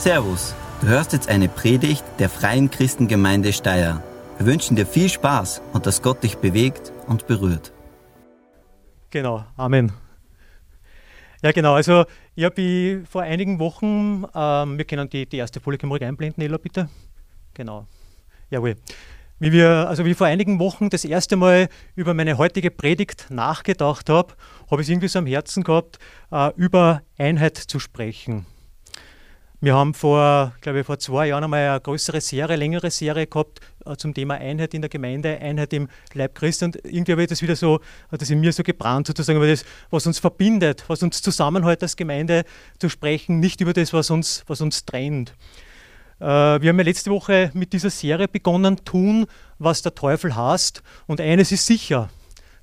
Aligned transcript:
Servus, 0.00 0.54
du 0.80 0.86
hörst 0.86 1.12
jetzt 1.12 1.28
eine 1.28 1.46
Predigt 1.46 2.02
der 2.18 2.30
Freien 2.30 2.70
Christengemeinde 2.70 3.52
Steyr. 3.52 4.02
Wir 4.38 4.46
wünschen 4.46 4.74
dir 4.74 4.86
viel 4.86 5.10
Spaß 5.10 5.60
und 5.74 5.84
dass 5.84 6.00
Gott 6.00 6.22
dich 6.22 6.38
bewegt 6.38 6.90
und 7.06 7.26
berührt. 7.26 7.70
Genau, 9.10 9.44
Amen. 9.58 9.92
Ja, 11.42 11.52
genau. 11.52 11.74
Also, 11.74 12.06
ich 12.34 12.44
habe 12.44 13.04
vor 13.10 13.20
einigen 13.20 13.58
Wochen, 13.58 14.24
ähm, 14.34 14.78
wir 14.78 14.86
können 14.86 15.10
die, 15.10 15.26
die 15.26 15.36
erste 15.36 15.60
Folie 15.60 15.78
ruhig 15.78 16.02
einblenden, 16.02 16.42
Ella, 16.42 16.56
bitte. 16.56 16.88
Genau. 17.52 17.86
Jawohl. 18.48 18.76
Wie 19.38 19.52
wir, 19.52 19.86
also 19.86 20.06
wie 20.06 20.14
vor 20.14 20.26
einigen 20.26 20.58
Wochen 20.60 20.88
das 20.88 21.04
erste 21.04 21.36
Mal 21.36 21.68
über 21.94 22.14
meine 22.14 22.38
heutige 22.38 22.70
Predigt 22.70 23.26
nachgedacht 23.28 24.08
habe, 24.08 24.32
habe 24.70 24.80
ich 24.80 24.86
es 24.86 24.92
irgendwie 24.92 25.08
so 25.08 25.18
am 25.18 25.26
Herzen 25.26 25.62
gehabt, 25.62 25.98
äh, 26.32 26.54
über 26.56 27.02
Einheit 27.18 27.58
zu 27.58 27.78
sprechen. 27.78 28.46
Wir 29.62 29.74
haben 29.74 29.92
vor, 29.92 30.54
glaube 30.62 30.80
ich, 30.80 30.86
vor 30.86 30.98
zwei 30.98 31.26
Jahren 31.26 31.44
einmal 31.44 31.68
eine 31.68 31.80
größere 31.82 32.22
Serie, 32.22 32.56
längere 32.56 32.90
Serie 32.90 33.26
gehabt 33.26 33.60
äh, 33.84 33.94
zum 33.94 34.14
Thema 34.14 34.36
Einheit 34.36 34.72
in 34.72 34.80
der 34.80 34.88
Gemeinde, 34.88 35.38
Einheit 35.38 35.74
im 35.74 35.90
Leib 36.14 36.34
Christi. 36.34 36.64
Und 36.64 36.76
irgendwie 36.76 37.12
habe 37.12 37.22
ich 37.22 37.28
das 37.28 37.42
wieder 37.42 37.54
so, 37.54 37.78
hat 38.10 38.22
das 38.22 38.30
in 38.30 38.40
mir 38.40 38.54
so 38.54 38.62
gebrannt, 38.62 39.08
sozusagen 39.08 39.36
über 39.36 39.46
das, 39.46 39.66
was 39.90 40.06
uns 40.06 40.18
verbindet, 40.18 40.84
was 40.88 41.02
uns 41.02 41.20
zusammenhält 41.20 41.82
als 41.82 41.94
Gemeinde 41.94 42.44
zu 42.78 42.88
sprechen, 42.88 43.38
nicht 43.38 43.60
über 43.60 43.74
das, 43.74 43.92
was 43.92 44.08
uns, 44.08 44.44
was 44.46 44.62
uns 44.62 44.86
trennt. 44.86 45.34
Äh, 46.20 46.24
wir 46.24 46.70
haben 46.70 46.78
ja 46.78 46.84
letzte 46.84 47.10
Woche 47.10 47.50
mit 47.52 47.74
dieser 47.74 47.90
Serie 47.90 48.28
begonnen, 48.28 48.82
tun, 48.86 49.26
was 49.58 49.82
der 49.82 49.94
Teufel 49.94 50.36
hasst. 50.36 50.82
Und 51.06 51.20
eines 51.20 51.52
ist 51.52 51.66
sicher, 51.66 52.08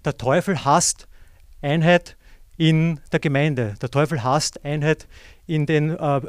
der 0.03 0.17
Teufel 0.17 0.65
hasst 0.65 1.07
Einheit 1.61 2.16
in 2.57 2.99
der 3.11 3.19
Gemeinde. 3.19 3.75
Der 3.81 3.89
Teufel 3.89 4.23
hasst 4.23 4.65
Einheit 4.65 5.07
in 5.45 5.65
den, 5.65 5.91
äh, 5.91 6.21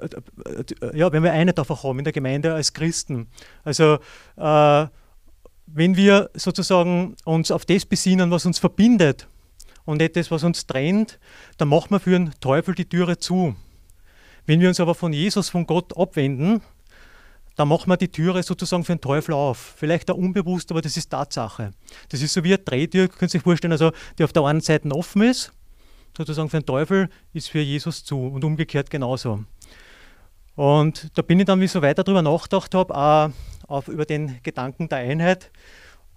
ja, 0.94 1.10
wenn 1.10 1.22
wir 1.22 1.32
Einheit 1.32 1.58
einfach 1.58 1.82
haben 1.82 1.98
in 1.98 2.04
der 2.04 2.12
Gemeinde 2.12 2.54
als 2.54 2.72
Christen. 2.72 3.28
Also 3.64 3.98
äh, 4.36 4.86
wenn 5.66 5.96
wir 5.96 6.30
sozusagen 6.34 7.16
uns 7.24 7.50
auf 7.50 7.64
das 7.64 7.84
besinnen, 7.86 8.30
was 8.30 8.46
uns 8.46 8.58
verbindet 8.58 9.26
und 9.84 9.98
nicht 9.98 10.16
das, 10.16 10.30
was 10.30 10.44
uns 10.44 10.66
trennt, 10.66 11.18
dann 11.56 11.68
machen 11.68 11.90
wir 11.90 12.00
für 12.00 12.10
den 12.10 12.32
Teufel 12.40 12.74
die 12.74 12.88
Türe 12.88 13.18
zu. 13.18 13.56
Wenn 14.46 14.60
wir 14.60 14.68
uns 14.68 14.80
aber 14.80 14.94
von 14.94 15.12
Jesus, 15.12 15.48
von 15.50 15.66
Gott 15.66 15.96
abwenden, 15.96 16.62
dann 17.56 17.68
machen 17.68 17.90
wir 17.90 17.96
die 17.96 18.08
Türe 18.08 18.42
sozusagen 18.42 18.84
für 18.84 18.94
den 18.94 19.00
Teufel 19.00 19.34
auf. 19.34 19.74
Vielleicht 19.76 20.10
auch 20.10 20.16
unbewusst, 20.16 20.70
aber 20.70 20.80
das 20.80 20.96
ist 20.96 21.10
Tatsache. 21.10 21.72
Das 22.08 22.22
ist 22.22 22.32
so 22.32 22.44
wie 22.44 22.54
eine 22.54 22.58
Drehtür, 22.62 23.08
könnt 23.08 23.22
ihr 23.22 23.28
sich 23.28 23.42
vorstellen, 23.42 23.72
also 23.72 23.90
die 24.18 24.24
auf 24.24 24.32
der 24.32 24.44
einen 24.44 24.60
Seite 24.60 24.88
offen 24.90 25.22
ist 25.22 25.52
sozusagen 26.26 26.50
für 26.50 26.60
den 26.60 26.66
Teufel 26.66 27.08
ist 27.32 27.48
für 27.48 27.60
Jesus 27.60 28.04
zu 28.04 28.26
und 28.26 28.44
umgekehrt 28.44 28.90
genauso. 28.90 29.44
Und 30.54 31.16
da 31.16 31.22
bin 31.22 31.38
ich 31.38 31.46
dann, 31.46 31.60
wie 31.60 31.66
ich 31.66 31.70
so 31.70 31.82
weiter 31.82 32.02
darüber 32.02 32.22
nachgedacht 32.22 32.74
habe, 32.74 32.94
auch 32.94 33.30
auf, 33.68 33.88
über 33.88 34.04
den 34.04 34.40
Gedanken 34.42 34.88
der 34.88 34.98
Einheit, 34.98 35.52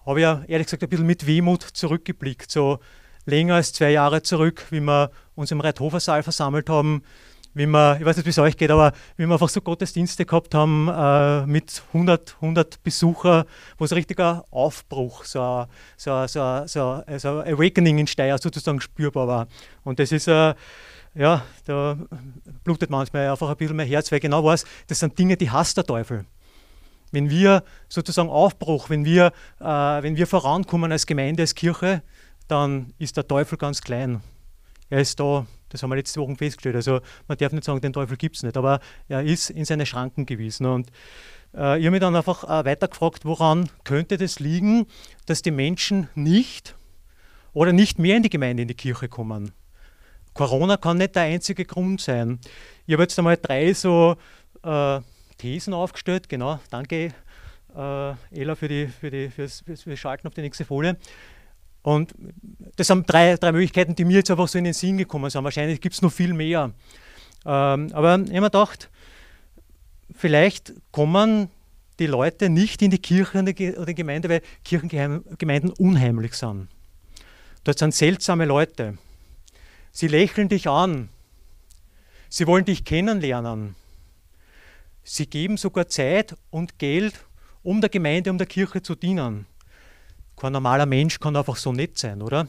habe 0.06 0.20
ich 0.20 0.24
ja 0.24 0.44
ehrlich 0.48 0.66
gesagt 0.66 0.82
ein 0.82 0.90
bisschen 0.90 1.06
mit 1.06 1.28
Wehmut 1.28 1.62
zurückgeblickt, 1.62 2.50
so 2.50 2.80
länger 3.26 3.56
als 3.56 3.74
zwei 3.74 3.92
Jahre 3.92 4.24
zurück, 4.24 4.66
wie 4.72 4.80
wir 4.80 5.12
uns 5.36 5.52
im 5.52 5.62
Reithofer-Saal 5.62 6.24
versammelt 6.24 6.70
haben, 6.70 7.04
wie 7.54 7.66
wir, 7.66 7.98
ich 8.00 8.06
weiß 8.06 8.18
nicht, 8.18 8.26
wie 8.26 8.30
es 8.30 8.40
euch 8.40 8.56
geht, 8.56 8.72
aber 8.72 8.94
wie 9.18 9.26
wir 9.26 9.34
einfach 9.34 9.50
so 9.50 9.62
Gottesdienste 9.62 10.26
gehabt 10.26 10.56
haben 10.56 10.88
äh, 10.88 11.46
mit 11.46 11.84
100, 11.94 12.36
100 12.42 12.82
Besucher, 12.84 13.46
wo 13.78 13.86
es 13.86 13.92
ein 13.92 13.96
richtiger 13.96 14.46
Aufbruch, 14.52 15.26
so, 15.26 15.66
so, 15.98 16.28
so, 16.28 16.64
so 16.66 17.04
also 17.06 17.30
Awakening 17.42 18.00
in 18.00 18.08
Steyr 18.08 18.38
sozusagen 18.38 18.80
spürbar 18.80 19.28
war. 19.28 19.48
Und 19.84 20.00
das 20.00 20.12
ist, 20.12 20.28
äh, 20.28 20.54
ja, 21.14 21.44
da 21.66 21.98
blutet 22.64 22.90
manchmal 22.90 23.30
einfach 23.30 23.50
ein 23.50 23.58
bisschen 23.58 23.76
mein 23.76 23.88
Herz, 23.88 24.12
weil 24.12 24.20
genau 24.20 24.44
weiß, 24.44 24.64
das 24.88 25.00
sind 25.00 25.18
Dinge, 25.20 25.36
die 25.36 25.50
hasst 25.50 25.76
der 25.76 25.84
Teufel. 25.84 26.26
Wenn 27.12 27.30
wir 27.30 27.64
sozusagen 27.90 28.30
Aufbruch, 28.30 28.90
wenn 28.90 29.04
wir, 29.04 29.34
äh, 29.60 29.64
wenn 29.66 30.16
wir 30.16 30.28
vorankommen 30.28 30.92
als 30.94 31.06
Gemeinde, 31.06 31.44
als 31.44 31.56
Kirche, 31.56 32.02
dann 32.48 32.94
ist 32.98 33.18
der 33.18 33.28
Teufel 33.28 33.58
ganz 33.58 33.82
klein. 33.82 34.22
Er 34.90 35.02
ist 35.02 35.20
da, 35.20 35.46
das 35.72 35.84
haben 35.84 35.90
wir 35.90 35.96
letzte 35.96 36.20
Woche 36.20 36.36
festgestellt. 36.36 36.76
Also 36.76 37.02
man 37.28 37.38
darf 37.38 37.52
nicht 37.52 37.64
sagen, 37.64 37.82
den 37.82 37.94
Teufel 37.94 38.18
gibt 38.18 38.36
es 38.36 38.44
nicht, 38.44 38.58
aber 38.58 38.80
er 39.08 39.24
ist 39.24 39.50
in 39.50 39.66
seine 39.66 39.86
Schranken 39.86 40.26
gewiesen. 40.26 40.66
Und 40.66 40.90
äh, 41.54 41.80
ich 41.80 41.86
habe 41.86 41.92
mich 41.92 42.00
dann 42.00 42.16
einfach 42.16 42.44
äh, 42.44 42.66
weitergefragt, 42.66 43.26
woran 43.26 43.70
könnte 43.84 44.18
das 44.18 44.40
liegen, 44.40 44.86
dass 45.26 45.42
die 45.42 45.52
Menschen 45.52 46.10
nicht 46.16 46.76
oder 47.54 47.74
nicht 47.74 48.00
mehr 48.00 48.18
in 48.18 48.24
die 48.24 48.30
Gemeinde, 48.30 48.62
in 48.62 48.68
die 48.68 48.76
Kirche 48.76 49.10
kommen. 49.10 49.52
Corona 50.34 50.78
kann 50.78 50.98
nicht 50.98 51.16
der 51.16 51.24
einzige 51.24 51.66
Grund 51.66 52.00
sein. 52.00 52.40
Ich 52.86 52.94
habe 52.94 53.04
jetzt 53.04 53.18
einmal 53.20 53.38
drei 53.38 53.74
so 53.74 54.16
äh, 54.64 55.02
Thesen 55.38 55.74
aufgestellt. 55.74 56.30
Genau, 56.30 56.60
danke 56.70 57.14
äh, 57.76 58.14
Ella 58.32 58.56
für, 58.56 58.68
die, 58.68 58.88
für, 58.88 59.12
die, 59.12 59.30
fürs, 59.30 59.64
fürs 59.66 60.00
Schalten 60.00 60.28
auf 60.28 60.34
die 60.34 60.42
nächste 60.42 60.66
Folie. 60.66 60.98
Und 61.84 62.14
das 62.76 62.88
sind 62.88 63.10
drei, 63.12 63.36
drei 63.38 63.52
Möglichkeiten, 63.52 63.96
die 63.96 64.06
mir 64.06 64.18
jetzt 64.18 64.32
einfach 64.32 64.48
so 64.48 64.58
in 64.58 64.66
den 64.66 64.74
Sinn 64.74 64.98
gekommen 64.98 65.30
sind. 65.30 65.44
Wahrscheinlich 65.44 65.82
gibt 65.82 65.96
es 65.96 66.02
noch 66.02 66.12
viel 66.12 66.34
mehr. 66.34 66.72
Ähm, 67.46 67.90
aber 67.94 68.20
ich 68.20 68.30
habe 68.30 68.42
mir 68.42 68.42
gedacht, 68.42 68.90
vielleicht 70.16 70.74
kommen 70.92 71.50
die 72.00 72.08
Leute 72.08 72.50
nicht 72.50 72.82
in 72.82 72.92
die 72.92 73.00
Kirche 73.00 73.40
oder 73.40 73.86
die 73.86 73.96
Gemeinde, 73.96 74.30
weil 74.30 74.42
Kirchengemeinden 74.64 75.72
unheimlich 75.72 76.34
sind. 76.34 76.68
Dort 77.64 77.80
sind 77.80 77.94
seltsame 77.94 78.46
Leute. 78.46 78.98
Sie 79.92 80.08
lächeln 80.08 80.50
dich 80.50 80.68
an. 80.68 81.10
Sie 82.30 82.48
wollen 82.48 82.66
dich 82.66 82.86
kennenlernen. 82.86 83.76
Sie 85.04 85.28
geben 85.28 85.58
sogar 85.58 85.88
Zeit 85.90 86.36
und 86.50 86.80
Geld, 86.80 87.26
um 87.64 87.82
der 87.82 87.90
Gemeinde, 87.90 88.32
um 88.32 88.38
der 88.38 88.48
Kirche 88.48 88.82
zu 88.82 88.96
dienen. 88.96 89.46
Kein 90.42 90.54
normaler 90.54 90.88
Mensch 90.88 91.20
kann 91.20 91.36
einfach 91.36 91.56
so 91.56 91.72
nett 91.72 92.00
sein, 92.00 92.24
oder? 92.24 92.48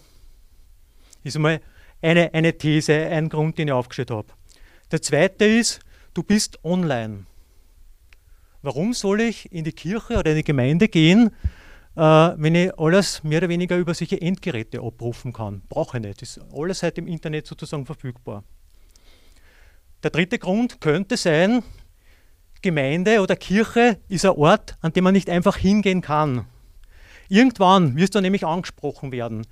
Ist 1.24 1.36
einmal 1.36 1.60
eine, 2.00 2.32
eine 2.32 2.56
These, 2.56 2.94
ein 2.94 3.28
Grund, 3.28 3.58
den 3.58 3.68
ich 3.68 3.74
aufgestellt 3.74 4.10
habe. 4.10 4.28
Der 4.90 5.02
zweite 5.02 5.44
ist, 5.44 5.80
du 6.14 6.22
bist 6.22 6.64
online. 6.64 7.26
Warum 8.62 8.94
soll 8.94 9.20
ich 9.20 9.52
in 9.52 9.64
die 9.64 9.74
Kirche 9.74 10.16
oder 10.16 10.30
in 10.30 10.38
die 10.38 10.42
Gemeinde 10.42 10.88
gehen, 10.88 11.32
äh, 11.94 12.00
wenn 12.00 12.54
ich 12.54 12.78
alles 12.78 13.22
mehr 13.24 13.40
oder 13.40 13.50
weniger 13.50 13.76
über 13.76 13.92
solche 13.92 14.22
Endgeräte 14.22 14.80
abrufen 14.80 15.34
kann? 15.34 15.60
Brauche 15.68 15.98
ich 15.98 16.02
nicht. 16.02 16.22
Ist 16.22 16.40
alles 16.50 16.82
heute 16.82 17.02
im 17.02 17.08
Internet 17.08 17.46
sozusagen 17.46 17.84
verfügbar. 17.84 18.42
Der 20.02 20.12
dritte 20.12 20.38
Grund 20.38 20.80
könnte 20.80 21.18
sein, 21.18 21.62
Gemeinde 22.62 23.20
oder 23.20 23.36
Kirche 23.36 23.98
ist 24.08 24.24
ein 24.24 24.30
Ort, 24.30 24.78
an 24.80 24.94
dem 24.94 25.04
man 25.04 25.12
nicht 25.12 25.28
einfach 25.28 25.58
hingehen 25.58 26.00
kann. 26.00 26.46
Irgendwann 27.32 27.96
wirst 27.96 28.14
du 28.14 28.20
nämlich 28.20 28.44
angesprochen 28.44 29.10
werden, 29.10 29.46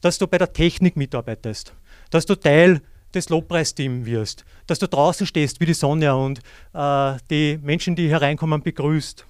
dass 0.00 0.16
du 0.16 0.26
bei 0.26 0.38
der 0.38 0.54
Technik 0.54 0.96
mitarbeitest, 0.96 1.74
dass 2.08 2.24
du 2.24 2.34
Teil 2.34 2.80
des 3.12 3.28
Lobpreisteams 3.28 4.06
wirst, 4.06 4.46
dass 4.66 4.78
du 4.78 4.88
draußen 4.88 5.26
stehst 5.26 5.60
wie 5.60 5.66
die 5.66 5.74
Sonja 5.74 6.14
und 6.14 6.38
äh, 6.72 7.18
die 7.28 7.58
Menschen, 7.62 7.94
die 7.94 8.08
hereinkommen, 8.08 8.62
begrüßt. 8.62 9.26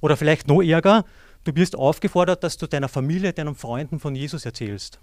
Oder 0.00 0.16
vielleicht 0.16 0.48
noch 0.48 0.60
ärger, 0.60 1.04
du 1.44 1.54
wirst 1.54 1.76
aufgefordert, 1.76 2.42
dass 2.42 2.56
du 2.56 2.66
deiner 2.66 2.88
Familie, 2.88 3.32
deinen 3.32 3.54
Freunden 3.54 4.00
von 4.00 4.16
Jesus 4.16 4.44
erzählst. 4.44 4.98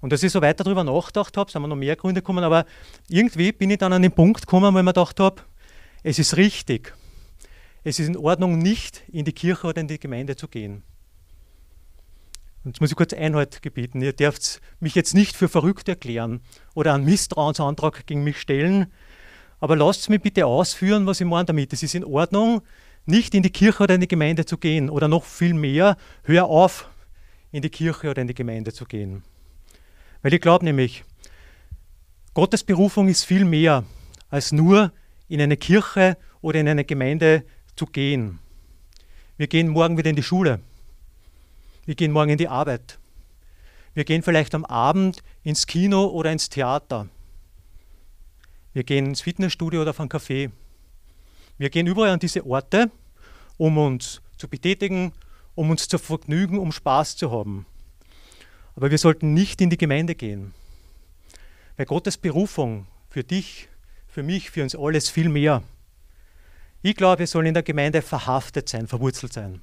Und 0.00 0.14
dass 0.14 0.22
ich 0.22 0.32
so 0.32 0.40
weiter 0.40 0.64
darüber 0.64 0.82
nachgedacht 0.82 1.36
habe, 1.36 1.50
sind 1.50 1.60
mir 1.60 1.68
noch 1.68 1.76
mehr 1.76 1.96
Gründe 1.96 2.22
gekommen, 2.22 2.42
aber 2.42 2.64
irgendwie 3.10 3.52
bin 3.52 3.68
ich 3.68 3.76
dann 3.76 3.92
an 3.92 4.00
den 4.00 4.12
Punkt 4.12 4.46
gekommen, 4.46 4.72
wo 4.72 4.78
ich 4.78 4.84
mir 4.84 4.94
gedacht 4.94 5.20
habe, 5.20 5.42
es 6.02 6.18
ist 6.18 6.38
richtig, 6.38 6.94
es 7.88 8.00
ist 8.00 8.08
in 8.08 8.16
Ordnung, 8.16 8.58
nicht 8.58 9.04
in 9.06 9.24
die 9.24 9.32
Kirche 9.32 9.68
oder 9.68 9.80
in 9.80 9.86
die 9.86 10.00
Gemeinde 10.00 10.34
zu 10.34 10.48
gehen. 10.48 10.82
Und 12.64 12.72
jetzt 12.72 12.80
muss 12.80 12.90
ich 12.90 12.96
kurz 12.96 13.12
Einhalt 13.12 13.62
gebieten. 13.62 14.02
Ihr 14.02 14.12
dürft 14.12 14.60
mich 14.80 14.96
jetzt 14.96 15.14
nicht 15.14 15.36
für 15.36 15.48
verrückt 15.48 15.88
erklären 15.88 16.40
oder 16.74 16.94
einen 16.94 17.04
Misstrauensantrag 17.04 18.04
gegen 18.04 18.24
mich 18.24 18.40
stellen, 18.40 18.92
aber 19.60 19.76
lasst 19.76 20.10
mich 20.10 20.20
bitte 20.20 20.46
ausführen, 20.46 21.06
was 21.06 21.20
ich 21.20 21.28
meine 21.28 21.44
damit. 21.44 21.72
Es 21.72 21.84
ist 21.84 21.94
in 21.94 22.04
Ordnung, 22.04 22.62
nicht 23.04 23.36
in 23.36 23.44
die 23.44 23.50
Kirche 23.50 23.84
oder 23.84 23.94
in 23.94 24.00
die 24.00 24.08
Gemeinde 24.08 24.44
zu 24.46 24.58
gehen 24.58 24.90
oder 24.90 25.06
noch 25.06 25.22
viel 25.22 25.54
mehr, 25.54 25.96
hör 26.24 26.46
auf, 26.46 26.90
in 27.52 27.62
die 27.62 27.70
Kirche 27.70 28.10
oder 28.10 28.20
in 28.20 28.26
die 28.26 28.34
Gemeinde 28.34 28.72
zu 28.72 28.84
gehen. 28.84 29.22
Weil 30.22 30.34
ich 30.34 30.40
glaube 30.40 30.64
nämlich, 30.64 31.04
Gottes 32.34 32.64
Berufung 32.64 33.06
ist 33.06 33.22
viel 33.22 33.44
mehr 33.44 33.84
als 34.28 34.50
nur 34.50 34.92
in 35.28 35.40
eine 35.40 35.56
Kirche 35.56 36.16
oder 36.40 36.58
in 36.58 36.68
eine 36.68 36.84
Gemeinde 36.84 37.44
zu 37.76 37.86
gehen. 37.86 38.38
Wir 39.36 39.46
gehen 39.46 39.68
morgen 39.68 39.98
wieder 39.98 40.10
in 40.10 40.16
die 40.16 40.22
Schule. 40.22 40.60
Wir 41.84 41.94
gehen 41.94 42.10
morgen 42.10 42.30
in 42.30 42.38
die 42.38 42.48
Arbeit. 42.48 42.98
Wir 43.94 44.04
gehen 44.04 44.22
vielleicht 44.22 44.54
am 44.54 44.64
Abend 44.64 45.22
ins 45.42 45.66
Kino 45.66 46.06
oder 46.06 46.32
ins 46.32 46.48
Theater. 46.48 47.08
Wir 48.72 48.84
gehen 48.84 49.06
ins 49.06 49.20
Fitnessstudio 49.20 49.82
oder 49.82 49.90
auf 49.90 50.00
einen 50.00 50.10
Café. 50.10 50.50
Wir 51.58 51.70
gehen 51.70 51.86
überall 51.86 52.10
an 52.10 52.18
diese 52.18 52.44
Orte, 52.44 52.90
um 53.56 53.78
uns 53.78 54.20
zu 54.36 54.48
betätigen, 54.48 55.12
um 55.54 55.70
uns 55.70 55.88
zu 55.88 55.98
vergnügen, 55.98 56.58
um 56.58 56.72
Spaß 56.72 57.16
zu 57.16 57.30
haben. 57.30 57.64
Aber 58.74 58.90
wir 58.90 58.98
sollten 58.98 59.32
nicht 59.32 59.60
in 59.60 59.70
die 59.70 59.78
Gemeinde 59.78 60.14
gehen. 60.14 60.52
Weil 61.76 61.86
Gottes 61.86 62.18
Berufung 62.18 62.86
für 63.08 63.24
dich, 63.24 63.68
für 64.08 64.22
mich, 64.22 64.50
für 64.50 64.62
uns 64.62 64.74
alles 64.74 65.08
viel 65.08 65.30
mehr. 65.30 65.62
Ich 66.86 66.94
glaube, 66.94 67.18
wir 67.18 67.26
sollen 67.26 67.46
in 67.46 67.54
der 67.54 67.64
Gemeinde 67.64 68.00
verhaftet 68.00 68.68
sein, 68.68 68.86
verwurzelt 68.86 69.32
sein. 69.32 69.60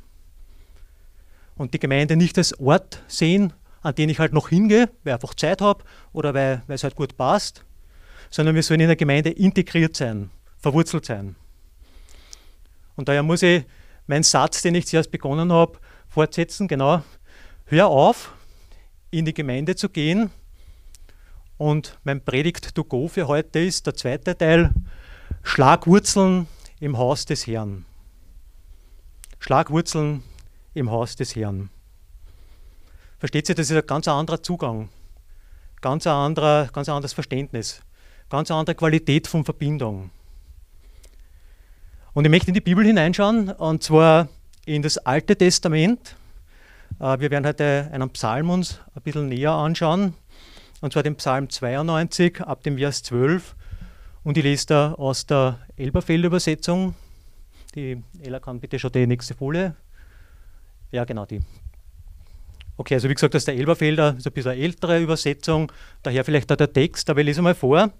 Und 1.56 1.74
die 1.74 1.80
Gemeinde 1.80 2.18
nicht 2.18 2.38
als 2.38 2.60
Ort 2.60 3.02
sehen, 3.08 3.54
an 3.82 3.96
den 3.96 4.10
ich 4.10 4.20
halt 4.20 4.34
noch 4.34 4.50
hingehe, 4.50 4.90
weil 5.06 5.12
ich 5.12 5.14
einfach 5.14 5.34
Zeit 5.34 5.62
habe 5.62 5.86
oder 6.12 6.34
weil, 6.34 6.64
weil 6.68 6.76
es 6.76 6.84
halt 6.84 6.98
gut 6.98 7.16
passt, 7.16 7.64
sondern 8.30 8.56
wir 8.56 8.62
sollen 8.62 8.82
in 8.82 8.88
der 8.88 8.98
Gemeinde 8.98 9.30
integriert 9.30 9.96
sein, 9.96 10.32
verwurzelt 10.58 11.06
sein. 11.06 11.38
Und 12.98 13.08
daher 13.08 13.24
muss 13.24 13.42
ich 13.42 13.64
meinen 14.06 14.24
Satz, 14.24 14.62
den 14.62 14.76
ich 14.76 14.88
zuerst 14.88 15.10
begonnen 15.10 15.54
habe, 15.54 15.80
fortsetzen. 16.10 16.68
Genau, 16.68 17.04
hör 17.68 17.88
auf, 17.88 18.34
in 19.12 19.24
die 19.24 19.34
Gemeinde 19.34 19.78
zu 19.78 19.88
gehen. 19.88 20.30
Und 21.58 21.98
mein 22.04 22.20
Predigt 22.20 22.76
to 22.76 22.84
go 22.84 23.08
für 23.08 23.30
heute 23.30 23.60
ist 23.60 23.88
der 23.88 23.94
zweite 23.94 24.38
Teil, 24.38 24.74
Schlagwurzeln 25.42 26.48
im 26.84 26.98
Haus 26.98 27.24
des 27.24 27.48
Herrn. 27.48 27.86
Schlagwurzeln 29.40 30.22
im 30.74 30.92
Haus 30.92 31.16
des 31.16 31.34
Herrn. 31.34 31.70
Versteht 33.20 33.48
ihr, 33.48 33.56
das 33.56 33.70
ist 33.70 33.78
ein 33.78 33.88
ganz 33.88 34.10
anderer 34.10 34.44
Zugang, 34.44 34.90
ganz, 35.80 36.06
ein 36.06 36.12
anderer, 36.12 36.68
ganz 36.74 36.90
ein 36.90 36.96
anderes 36.96 37.14
Verständnis, 37.14 37.82
ganz 38.30 38.52
eine 38.52 38.60
andere 38.60 38.76
Qualität 38.76 39.28
von 39.28 39.46
Verbindung. 39.46 40.10
Und 42.12 42.26
ich 42.26 42.30
möchte 42.30 42.50
in 42.50 42.54
die 42.54 42.60
Bibel 42.60 42.86
hineinschauen, 42.86 43.50
und 43.52 43.82
zwar 43.82 44.28
in 44.66 44.82
das 44.82 44.98
Alte 44.98 45.38
Testament. 45.38 46.18
Äh, 47.00 47.18
wir 47.18 47.32
werden 47.32 47.46
heute 47.46 47.90
einen 47.94 48.10
Psalm 48.10 48.50
uns 48.50 48.82
ein 48.94 49.04
bisschen 49.04 49.30
näher 49.30 49.54
anschauen, 49.54 50.16
und 50.82 50.92
zwar 50.92 51.04
den 51.04 51.16
Psalm 51.16 51.50
92 51.50 52.42
ab 52.42 52.62
dem 52.64 52.78
Vers 52.78 53.04
12. 53.04 53.56
Und 54.24 54.38
ich 54.38 54.44
lese 54.44 54.68
da 54.68 54.94
aus 54.94 55.26
der 55.26 55.60
Elberfelder 55.76 56.28
Übersetzung. 56.28 56.96
Die 57.76 58.02
Ella 58.22 58.40
kann 58.40 58.60
bitte 58.60 58.80
schon 58.80 58.92
die 58.92 59.06
nächste 59.06 59.34
Folie. 59.34 59.76
Ja, 60.92 61.04
genau 61.04 61.26
die. 61.26 61.42
Okay, 62.78 62.96
also 62.96 63.10
wie 63.10 63.14
gesagt, 63.14 63.34
das 63.34 63.42
ist 63.42 63.48
der 63.48 63.56
Elberfelder, 63.56 64.16
ist 64.18 64.26
ein 64.26 64.34
bisschen 64.34 64.52
eine 64.52 64.62
ältere 64.62 65.00
Übersetzung, 65.02 65.72
daher 66.02 66.24
vielleicht 66.24 66.52
auch 66.52 66.56
der 66.56 66.72
Text, 66.72 67.10
aber 67.10 67.20
ich 67.20 67.26
lese 67.28 67.42
mal 67.42 67.54
vor. 67.54 67.92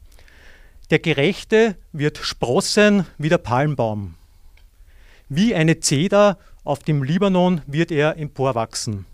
Der 0.90 1.00
Gerechte 1.00 1.76
wird 1.92 2.18
sprossen 2.18 3.06
wie 3.18 3.30
der 3.30 3.38
Palmbaum. 3.38 4.16
Wie 5.30 5.54
eine 5.54 5.80
Zeder 5.80 6.38
auf 6.64 6.80
dem 6.80 7.04
Libanon 7.04 7.62
wird 7.68 7.92
er 7.92 8.18
emporwachsen. 8.18 9.06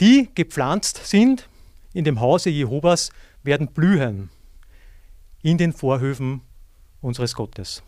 Die 0.00 0.28
gepflanzt 0.34 1.06
sind 1.06 1.48
in 1.92 2.04
dem 2.04 2.20
Hause 2.20 2.50
Jehovas 2.50 3.10
werden 3.42 3.68
blühen 3.68 4.30
in 5.42 5.58
den 5.58 5.72
Vorhöfen 5.72 6.42
unseres 7.00 7.34
Gottes. 7.34 7.82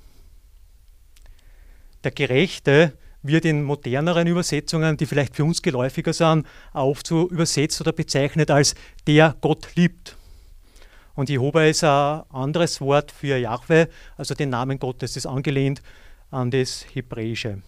Der 2.02 2.10
Gerechte 2.10 2.92
wird 3.22 3.46
in 3.46 3.62
moderneren 3.62 4.26
Übersetzungen, 4.26 4.96
die 4.96 5.06
vielleicht 5.06 5.34
für 5.34 5.44
uns 5.44 5.62
geläufiger 5.62 6.12
sind, 6.12 6.46
auch 6.72 6.98
so 7.04 7.28
übersetzt 7.30 7.80
oder 7.80 7.92
bezeichnet 7.92 8.50
als 8.50 8.74
der 9.06 9.34
Gott 9.40 9.74
liebt. 9.74 10.16
Und 11.14 11.30
Jehova 11.30 11.64
ist 11.64 11.84
ein 11.84 12.22
anderes 12.30 12.80
Wort 12.80 13.12
für 13.12 13.38
Jahwe, 13.38 13.88
also 14.16 14.34
den 14.34 14.50
Namen 14.50 14.78
Gottes, 14.78 15.16
ist 15.16 15.26
angelehnt 15.26 15.80
an 16.30 16.50
das 16.50 16.84
Hebräische. 16.92 17.62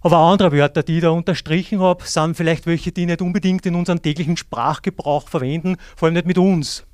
Aber 0.00 0.18
andere 0.18 0.52
Wörter, 0.52 0.82
die 0.82 0.96
ich 0.96 1.00
da 1.02 1.08
unterstrichen 1.08 1.80
habe, 1.80 2.04
sind 2.06 2.36
vielleicht 2.36 2.66
welche, 2.66 2.92
die 2.92 3.06
nicht 3.06 3.22
unbedingt 3.22 3.64
in 3.64 3.74
unserem 3.74 4.02
täglichen 4.02 4.36
Sprachgebrauch 4.36 5.28
verwenden, 5.28 5.76
vor 5.96 6.06
allem 6.06 6.14
nicht 6.14 6.26
mit 6.26 6.36
uns. 6.36 6.84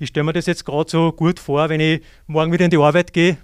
Ich 0.00 0.10
stelle 0.10 0.22
mir 0.22 0.32
das 0.32 0.46
jetzt 0.46 0.64
gerade 0.64 0.88
so 0.88 1.10
gut 1.10 1.40
vor, 1.40 1.68
wenn 1.68 1.80
ich 1.80 2.02
morgen 2.28 2.52
wieder 2.52 2.64
in 2.64 2.70
die 2.70 2.76
Arbeit 2.76 3.12
gehe 3.12 3.36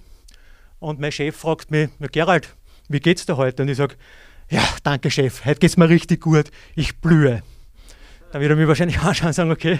und 0.79 1.01
mein 1.01 1.11
Chef 1.11 1.35
fragt 1.35 1.69
mich, 1.69 1.89
Gerald, 2.13 2.55
wie 2.87 3.01
geht's 3.01 3.25
dir 3.25 3.35
heute? 3.35 3.63
Und 3.63 3.67
ich 3.67 3.75
sage, 3.75 3.95
ja, 4.49 4.63
danke 4.83 5.11
Chef, 5.11 5.43
heute 5.43 5.59
geht's 5.59 5.75
mir 5.75 5.89
richtig 5.89 6.21
gut, 6.21 6.51
ich 6.73 7.01
blühe. 7.01 7.43
Dann 8.31 8.41
wird 8.41 8.51
er 8.51 8.55
mir 8.55 8.69
wahrscheinlich 8.69 8.99
anschauen 9.01 9.27
und 9.27 9.33
sagen, 9.33 9.51
okay, 9.51 9.79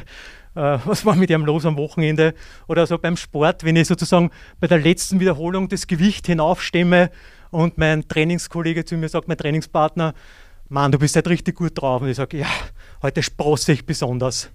äh, 0.55 0.79
was 0.83 1.05
war 1.05 1.15
mit 1.15 1.29
ihm 1.29 1.45
los 1.45 1.65
am 1.65 1.77
Wochenende? 1.77 2.33
Oder 2.67 2.85
so 2.87 2.97
beim 2.97 3.15
Sport, 3.15 3.63
wenn 3.63 3.77
ich 3.77 3.87
sozusagen 3.87 4.29
bei 4.59 4.67
der 4.67 4.79
letzten 4.79 5.21
Wiederholung 5.21 5.69
das 5.69 5.87
Gewicht 5.87 6.27
hinaufstemme 6.27 7.09
und 7.51 7.77
mein 7.77 8.05
Trainingskollege 8.05 8.83
zu 8.83 8.97
mir 8.97 9.07
sagt, 9.07 9.29
mein 9.29 9.37
Trainingspartner, 9.37 10.13
Mann, 10.67 10.91
du 10.91 10.99
bist 10.99 11.15
halt 11.15 11.29
richtig 11.29 11.55
gut 11.55 11.79
drauf. 11.79 12.01
Und 12.01 12.09
ich 12.09 12.17
sage, 12.17 12.37
ja, 12.37 12.49
heute 13.01 13.23
sprosse 13.23 13.71
ich 13.71 13.85
besonders. 13.85 14.49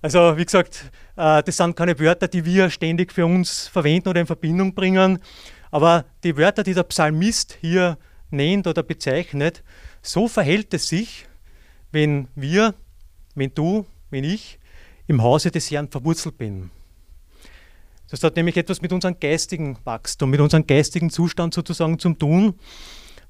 Also 0.00 0.36
wie 0.36 0.44
gesagt, 0.44 0.90
äh, 1.16 1.42
das 1.42 1.56
sind 1.56 1.74
keine 1.74 1.98
Wörter, 1.98 2.28
die 2.28 2.44
wir 2.44 2.70
ständig 2.70 3.12
für 3.12 3.26
uns 3.26 3.66
verwenden 3.66 4.08
oder 4.08 4.20
in 4.20 4.26
Verbindung 4.26 4.74
bringen, 4.74 5.18
aber 5.70 6.04
die 6.22 6.36
Wörter, 6.36 6.62
die 6.62 6.74
der 6.74 6.84
Psalmist 6.84 7.58
hier 7.60 7.98
nennt 8.30 8.66
oder 8.66 8.82
bezeichnet, 8.82 9.62
so 10.00 10.28
verhält 10.28 10.72
es 10.72 10.88
sich, 10.88 11.26
wenn 11.90 12.28
wir, 12.34 12.74
wenn 13.34 13.52
du, 13.54 13.86
wenn 14.10 14.24
ich 14.24 14.58
im 15.08 15.22
Hause 15.22 15.50
des 15.50 15.70
Herrn 15.70 15.88
verwurzelt 15.88 16.38
bin. 16.38 16.70
Das 18.10 18.22
hat 18.22 18.36
nämlich 18.36 18.56
etwas 18.56 18.80
mit 18.80 18.92
unserem 18.92 19.18
geistigen 19.18 19.78
Wachstum, 19.84 20.30
mit 20.30 20.40
unserem 20.40 20.66
geistigen 20.66 21.10
Zustand 21.10 21.52
sozusagen 21.52 21.98
zu 21.98 22.14
tun. 22.14 22.54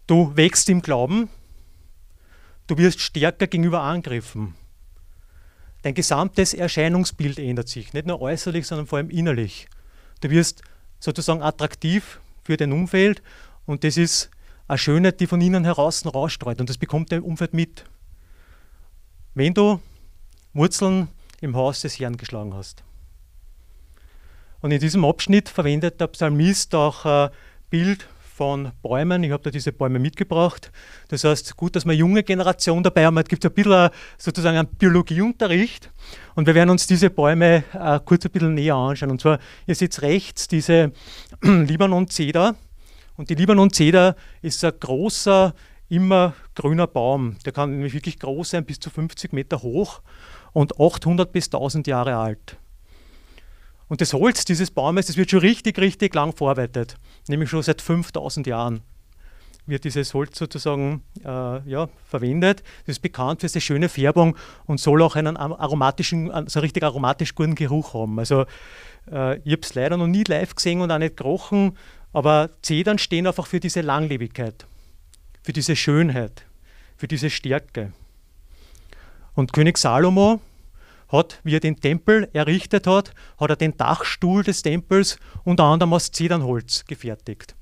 Du 0.07 0.37
wächst 0.37 0.69
im 0.69 0.83
Glauben, 0.83 1.29
du 2.67 2.79
wirst 2.79 3.01
stärker 3.01 3.47
gegenüber 3.47 3.81
Angriffen. 3.81 4.55
Dein 5.83 5.95
gesamtes 5.95 6.55
Erscheinungsbild 6.55 7.39
ändert 7.39 7.69
sich, 7.69 7.93
nicht 7.93 8.07
nur 8.07 8.21
äußerlich, 8.21 8.67
sondern 8.67 8.87
vor 8.87 8.99
allem 8.99 9.11
innerlich. 9.11 9.69
Du 10.21 10.31
wirst 10.31 10.63
sozusagen 10.99 11.43
attraktiv 11.43 12.21
für 12.43 12.57
dein 12.57 12.73
Umfeld 12.73 13.23
und 13.67 13.85
das 13.85 13.97
ist 13.97 14.31
eine 14.67 14.79
Schönheit, 14.79 15.21
die 15.21 15.27
von 15.27 15.41
innen 15.41 15.65
heraus 15.65 16.05
rausstreut 16.05 16.61
und 16.61 16.69
das 16.69 16.79
bekommt 16.79 17.13
dein 17.13 17.23
Umfeld 17.23 17.55
mit. 17.55 17.85
Wenn 19.35 19.55
du 19.55 19.81
Wurzeln 20.53 21.09
im 21.41 21.55
Haus 21.55 21.83
des 21.83 22.01
Herrn 22.01 22.17
geschlagen 22.17 22.55
hast. 22.55 22.83
Und 24.61 24.73
in 24.73 24.81
diesem 24.81 25.05
Abschnitt 25.05 25.49
verwendet 25.49 26.01
der 26.01 26.09
Psalmist 26.09 26.75
auch 26.75 27.05
ein 27.05 27.31
Bild 27.71 28.09
von 28.39 28.71
Bäumen. 28.83 29.25
Ich 29.25 29.33
habe 29.33 29.43
da 29.43 29.51
diese 29.51 29.73
Bäume 29.73 29.99
mitgebracht. 29.99 30.71
Das 31.09 31.25
heißt, 31.25 31.57
gut, 31.57 31.75
dass 31.75 31.85
wir 31.85 31.91
eine 31.91 31.99
junge 31.99 32.23
Generation 32.23 32.85
dabei 32.85 33.05
haben. 33.05 33.19
Es 33.19 33.25
gibt 33.25 33.45
ein 33.45 33.53
bisschen 33.53 33.91
sozusagen 34.17 34.57
einen 34.57 34.69
Biologieunterricht. 34.69 35.91
Und 36.37 36.47
wir 36.47 36.55
werden 36.55 36.71
uns 36.71 36.87
diese 36.87 37.11
Bäume 37.11 37.65
äh, 37.75 37.99
kurz 38.05 38.25
ein 38.25 38.31
bisschen 38.31 38.55
näher 38.55 38.77
anschauen. 38.77 39.11
Und 39.11 39.21
zwar, 39.21 39.41
ihr 39.67 39.75
seht 39.75 40.01
rechts 40.03 40.47
diese 40.47 40.93
Libanon-Zeder. 41.43 42.55
Und 43.17 43.29
die 43.29 43.35
Libanon-Zeder 43.35 44.15
ist 44.41 44.65
ein 44.65 44.73
großer, 44.79 45.53
immer 45.89 46.35
grüner 46.55 46.87
Baum. 46.87 47.39
Der 47.45 47.53
kann 47.53 47.73
nämlich 47.73 47.93
wirklich 47.93 48.21
groß 48.21 48.51
sein, 48.51 48.65
bis 48.65 48.79
zu 48.79 48.89
50 48.89 49.33
Meter 49.33 49.63
hoch 49.63 50.01
und 50.53 50.79
800 50.79 51.33
bis 51.33 51.47
1000 51.47 51.89
Jahre 51.89 52.15
alt. 52.15 52.57
Und 53.89 54.01
das 54.01 54.13
Holz 54.13 54.45
dieses 54.45 54.71
Baumes, 54.71 55.07
das 55.07 55.17
wird 55.17 55.29
schon 55.29 55.41
richtig, 55.41 55.79
richtig 55.79 56.15
lang 56.15 56.33
verarbeitet. 56.37 56.99
Nämlich 57.29 57.51
schon 57.51 57.63
seit 57.63 57.83
5000 57.83 58.47
Jahren 58.47 58.83
wird 59.69 59.85
dieses 59.85 60.15
Holz 60.15 60.39
sozusagen 60.39 61.03
äh, 61.25 61.69
ja, 61.69 61.89
verwendet. 62.09 62.63
Das 62.87 62.97
ist 62.97 63.01
bekannt 63.01 63.43
für 63.43 63.49
seine 63.49 63.61
schöne 63.61 63.89
Färbung 63.89 64.37
und 64.67 64.81
soll 64.81 65.03
auch 65.03 65.15
einen 65.15 65.37
aromatischen, 65.37 66.49
so 66.49 66.61
richtig 66.61 66.83
aromatisch 66.83 67.35
guten 67.35 67.55
Geruch 67.55 67.95
haben. 67.95 68.19
Also 68.19 68.47
äh, 69.11 69.39
ich 69.41 69.53
habe 69.53 69.63
es 69.63 69.75
leider 69.75 69.97
noch 69.97 70.07
nie 70.07 70.25
live 70.25 70.55
gesehen 70.55 70.81
und 70.81 70.91
auch 70.91 70.99
nicht 70.99 71.19
gerochen, 71.19 71.77
aber 72.13 72.51
Zedern 72.63 72.99
stehen 72.99 73.27
einfach 73.27 73.47
für 73.47 73.61
diese 73.61 73.83
Langlebigkeit, 73.83 74.67
für 75.43 75.53
diese 75.53 75.77
Schönheit, 75.77 76.47
für 76.97 77.09
diese 77.09 77.29
Stärke. 77.29 77.93
Und 79.35 79.53
König 79.53 79.77
Salomo, 79.79 80.41
hat, 81.09 81.41
wie 81.43 81.57
er 81.57 81.61
den 81.61 81.81
Tempel 81.81 82.29
errichtet 82.33 82.87
hat, 82.87 83.13
hat 83.39 83.51
er 83.51 83.57
den 83.57 83.77
Dachstuhl 83.77 84.43
des 84.43 84.63
Tempels 84.63 85.19
unter 85.45 85.65
anderem 85.65 85.95
aus 85.95 86.11
Zedernholz 86.11 86.85
gefertigt. 86.87 87.55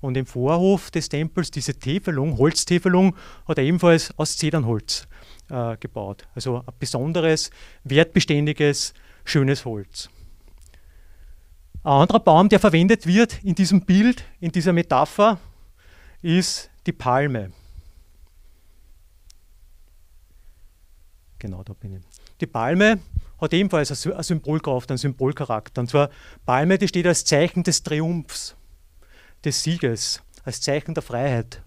Und 0.00 0.16
im 0.16 0.26
Vorhof 0.26 0.90
des 0.90 1.08
Tempels 1.08 1.50
diese 1.50 1.74
Täfelung, 1.74 2.38
Holztäfelung, 2.38 3.16
hat 3.46 3.58
er 3.58 3.64
ebenfalls 3.64 4.16
aus 4.18 4.36
Zedernholz 4.36 5.08
äh, 5.48 5.76
gebaut. 5.78 6.28
Also 6.34 6.58
ein 6.58 6.74
besonderes, 6.78 7.50
wertbeständiges, 7.84 8.94
schönes 9.24 9.64
Holz. 9.64 10.10
Ein 11.82 12.02
anderer 12.02 12.20
Baum, 12.20 12.48
der 12.48 12.60
verwendet 12.60 13.06
wird 13.06 13.42
in 13.44 13.54
diesem 13.54 13.82
Bild, 13.82 14.24
in 14.40 14.50
dieser 14.50 14.72
Metapher, 14.72 15.38
ist 16.20 16.70
die 16.86 16.92
Palme. 16.92 17.52
Genau, 21.38 21.62
da 21.62 21.74
bin 21.74 21.96
ich. 21.96 22.15
Die 22.40 22.46
Palme 22.46 22.98
hat 23.40 23.52
ebenfalls 23.52 24.06
eine 24.06 24.22
Symbolkraft, 24.22 24.90
einen 24.90 24.98
Symbolcharakter. 24.98 25.80
Und 25.80 25.90
zwar 25.90 26.10
Palme, 26.44 26.78
die 26.78 26.88
steht 26.88 27.06
als 27.06 27.24
Zeichen 27.24 27.62
des 27.62 27.82
Triumphs, 27.82 28.56
des 29.44 29.62
Sieges, 29.62 30.22
als 30.44 30.60
Zeichen 30.60 30.94
der 30.94 31.02
Freiheit. 31.02 31.62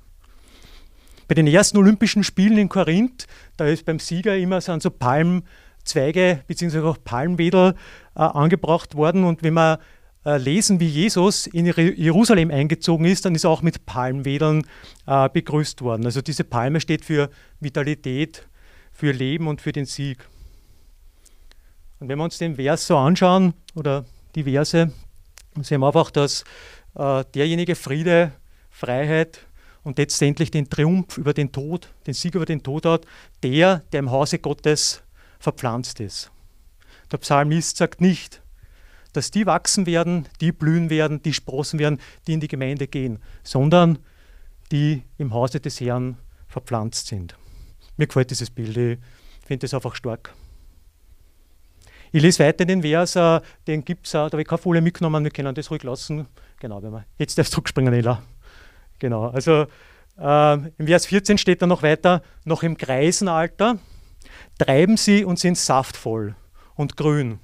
Bei 1.28 1.36
den 1.36 1.48
ersten 1.48 1.78
Olympischen 1.78 2.24
Spielen 2.24 2.58
in 2.58 2.70
Korinth, 2.70 3.28
da 3.58 3.66
ist 3.68 3.86
beim 3.86 4.00
Sieger 4.00 4.36
immer 4.36 4.62
so, 4.62 4.80
so 4.80 4.90
Palmzweige 4.90 5.44
Zweige 5.84 6.44
bzw. 6.48 6.80
auch 6.82 6.98
Palmwedel 7.04 7.74
äh, 8.16 8.20
angebracht 8.20 8.96
worden. 8.96 9.24
Und 9.24 9.44
wenn 9.44 9.54
wir 9.54 9.80
äh, 10.26 10.38
lesen, 10.38 10.80
wie 10.80 10.88
Jesus 10.88 11.48
in 11.48 11.66
Jerusalem 11.66 12.52
eingezogen 12.52 13.06
ist, 13.06 13.26
dann 13.26 13.36
ist 13.36 13.44
er 13.44 13.50
auch 13.50 13.62
mit 13.62 13.86
Palmwedeln 13.86 14.66
äh, 15.08 15.30
begrüßt 15.30 15.82
worden. 15.82 16.06
Also 16.06 16.22
diese 16.22 16.44
Palme 16.44 16.80
steht 16.80 17.06
für 17.06 17.30
Vitalität, 17.60 18.48
für 18.92 19.12
Leben 19.12 19.48
und 19.48 19.62
für 19.62 19.72
den 19.72 19.86
Sieg. 19.86 20.28
Und 22.00 22.08
wenn 22.08 22.18
wir 22.18 22.24
uns 22.24 22.38
den 22.38 22.56
Vers 22.56 22.88
so 22.88 22.98
anschauen 22.98 23.54
oder 23.76 24.06
die 24.36 24.44
Verse, 24.44 24.92
sehen 25.62 25.82
wir 25.82 25.88
einfach, 25.88 26.12
dass 26.12 26.44
äh, 26.96 27.26
derjenige 27.34 27.76
Friede, 27.76 28.32
Freiheit 28.70 29.46
und 29.84 29.98
letztendlich 29.98 30.52
den 30.52 30.70
Triumph 30.70 31.18
über 31.18 31.34
den 31.34 31.52
Tod, 31.52 31.90
den 32.08 32.14
Sieg 32.14 32.36
über 32.36 32.46
den 32.46 32.64
Tod 32.64 32.86
hat, 32.86 33.06
der, 33.44 33.84
der 33.92 34.00
im 34.00 34.12
Hause 34.12 34.40
Gottes 34.40 35.04
verpflanzt 35.40 36.00
ist. 36.00 36.32
Der 37.12 37.18
Psalmist 37.18 37.78
sagt 37.78 38.02
nicht, 38.02 38.42
dass 39.14 39.32
die 39.32 39.46
wachsen 39.46 39.86
werden, 39.86 40.28
die 40.40 40.52
blühen 40.52 40.90
werden, 40.90 41.22
die 41.22 41.34
sprossen 41.34 41.80
werden, 41.80 42.00
die 42.28 42.34
in 42.34 42.40
die 42.40 42.48
Gemeinde 42.48 42.88
gehen, 42.88 43.20
sondern 43.44 44.00
die 44.72 45.04
im 45.18 45.34
Hause 45.34 45.60
des 45.60 45.82
Herrn 45.82 46.18
verpflanzt 46.48 47.08
sind. 47.08 47.36
Mir 47.98 48.08
gefällt 48.08 48.30
dieses 48.30 48.52
Bild, 48.52 48.78
ich 48.78 49.00
finde 49.46 49.66
es 49.66 49.74
einfach 49.74 49.96
stark. 49.96 50.34
Ich 52.12 52.22
lese 52.22 52.44
weiter 52.44 52.66
den 52.66 52.82
Vers, 52.82 53.16
äh, 53.16 53.42
den 53.68 53.86
gibt 53.86 54.08
es, 54.08 54.14
äh, 54.14 54.18
da 54.18 54.26
habe 54.26 54.42
ich 54.42 54.48
keine 54.48 54.58
Folie 54.58 54.82
mitgenommen, 54.82 55.24
wir 55.24 55.32
können 55.32 55.54
das 55.54 55.70
ruhig 55.70 55.84
lassen. 55.84 56.28
Genau, 56.60 56.82
wenn 56.82 56.92
wir 56.92 57.06
jetzt 57.18 57.38
darfst 57.38 57.54
du 57.54 57.56
zurückspringen, 57.56 57.94
Ella. 57.94 58.22
Genau, 58.98 59.28
also 59.28 59.68
äh, 60.18 60.54
im 60.54 60.88
Vers 60.88 61.06
14 61.06 61.38
steht 61.38 61.62
dann 61.62 61.70
noch 61.70 61.84
weiter, 61.84 62.22
noch 62.46 62.64
im 62.64 62.78
Greisenalter 62.78 63.78
treiben 64.58 64.98
sie 64.98 65.24
und 65.24 65.40
sind 65.40 65.58
saftvoll 65.58 66.36
und 66.76 66.98
grün 66.98 67.40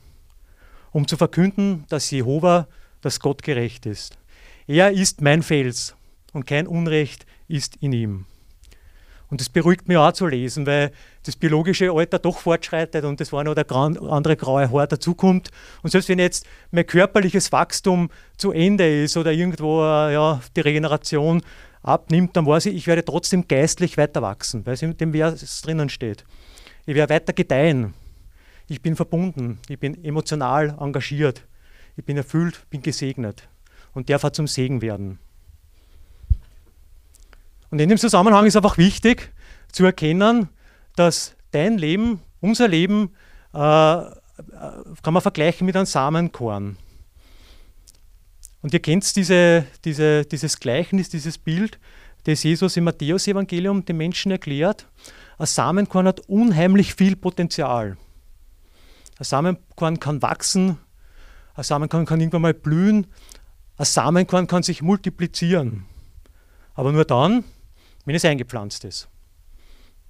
um 0.96 1.10
zu 1.10 1.18
verkünden, 1.18 1.84
dass 1.90 2.10
Jehova, 2.10 2.70
dass 3.02 3.20
Gott 3.20 3.44
gerecht 3.44 3.86
ist. 3.86 4.18
Er 4.66 4.92
ist 4.92 5.20
mein 5.20 5.44
Fels 5.44 5.94
und 6.32 6.48
kein 6.48 6.68
Unrecht 6.68 7.26
ist 7.50 7.76
in 7.82 7.92
ihm. 7.92 8.26
Und 9.30 9.42
das 9.42 9.50
beruhigt 9.50 9.88
mich 9.88 9.98
auch 9.98 10.12
zu 10.12 10.28
lesen, 10.28 10.66
weil 10.66 10.92
das 11.24 11.36
biologische 11.36 11.92
Alter 11.92 12.20
doch 12.20 12.38
fortschreitet 12.38 13.04
und 13.06 13.20
das 13.20 13.34
war 13.34 13.44
noch 13.44 13.56
der 13.56 13.70
andere 13.72 14.36
graue 14.36 14.72
Haar 14.72 14.88
dazukommt. 14.88 15.50
Und 15.82 15.90
selbst 15.90 16.10
wenn 16.10 16.20
jetzt 16.20 16.46
mein 16.72 16.86
körperliches 16.86 17.52
Wachstum 17.52 18.10
zu 18.38 18.52
Ende 18.52 19.04
ist 19.04 19.18
oder 19.18 19.32
irgendwo 19.32 19.82
ja, 19.82 20.42
die 20.56 20.62
Regeneration 20.62 21.42
abnimmt, 21.82 22.36
dann 22.36 22.46
weiß 22.46 22.68
ich, 22.68 22.76
ich 22.76 22.88
werde 22.88 23.04
trotzdem 23.04 23.48
geistlich 23.48 23.98
weiter 23.98 24.22
wachsen, 24.22 24.66
weil 24.66 24.76
es 24.76 24.82
in 24.82 24.96
dem 24.98 25.14
Vers 25.14 25.62
drinnen 25.62 25.90
steht. 25.90 26.24
Ich 26.86 26.96
werde 26.96 27.14
weiter 27.14 27.34
gedeihen. 27.34 27.94
Ich 28.68 28.82
bin 28.82 28.96
verbunden, 28.96 29.60
ich 29.70 29.80
bin 29.80 30.04
emotional 30.04 30.76
engagiert, 30.80 31.44
ich 31.98 32.04
bin 32.04 32.18
erfüllt, 32.18 32.66
bin 32.72 32.82
gesegnet 32.82 33.48
und 33.94 34.10
darf 34.10 34.24
auch 34.24 34.32
zum 34.32 34.48
Segen 34.48 34.82
werden. 34.82 35.20
Und 37.76 37.82
in 37.82 37.90
dem 37.90 37.98
Zusammenhang 37.98 38.46
ist 38.46 38.56
einfach 38.56 38.78
wichtig 38.78 39.34
zu 39.70 39.84
erkennen, 39.84 40.48
dass 40.96 41.36
dein 41.52 41.78
Leben, 41.78 42.22
unser 42.40 42.70
Leben, 42.70 43.14
äh, 43.54 43.58
äh 43.58 44.12
kann 45.04 45.14
man 45.14 45.22
vergleichen 45.22 45.66
mit 45.66 45.76
einem 45.76 45.86
Samenkorn. 45.86 46.78
Und 48.62 48.74
ihr 48.74 48.80
kennt 48.80 49.14
diese, 49.18 49.66
diese, 49.84 50.24
dieses 50.24 50.62
Gleichnis, 50.62 51.10
dieses 51.10 51.38
Bild, 51.38 51.78
das 52.24 52.44
Jesus 52.44 52.78
im 52.78 52.86
Matthäus-Evangelium 52.86 53.84
den 53.84 53.98
Menschen 53.98 54.32
erklärt. 54.32 54.88
Ein 55.38 55.46
Samenkorn 55.46 56.08
hat 56.08 56.22
unheimlich 56.30 56.96
viel 56.96 57.18
Potenzial. 57.18 57.98
Ein 59.20 59.26
Samenkorn 59.26 60.00
kann 60.00 60.22
wachsen, 60.22 60.78
ein 61.56 61.64
Samenkorn 61.66 62.06
kann 62.06 62.22
irgendwann 62.22 62.44
mal 62.44 62.54
blühen, 62.54 63.08
ein 63.76 63.86
Samenkorn 63.86 64.48
kann 64.48 64.64
sich 64.64 64.82
multiplizieren. 64.82 65.84
Aber 66.74 66.94
nur 66.94 67.04
dann, 67.04 67.44
wenn 68.06 68.16
es 68.16 68.26
eingepflanzt 68.26 68.86
ist. 68.86 69.10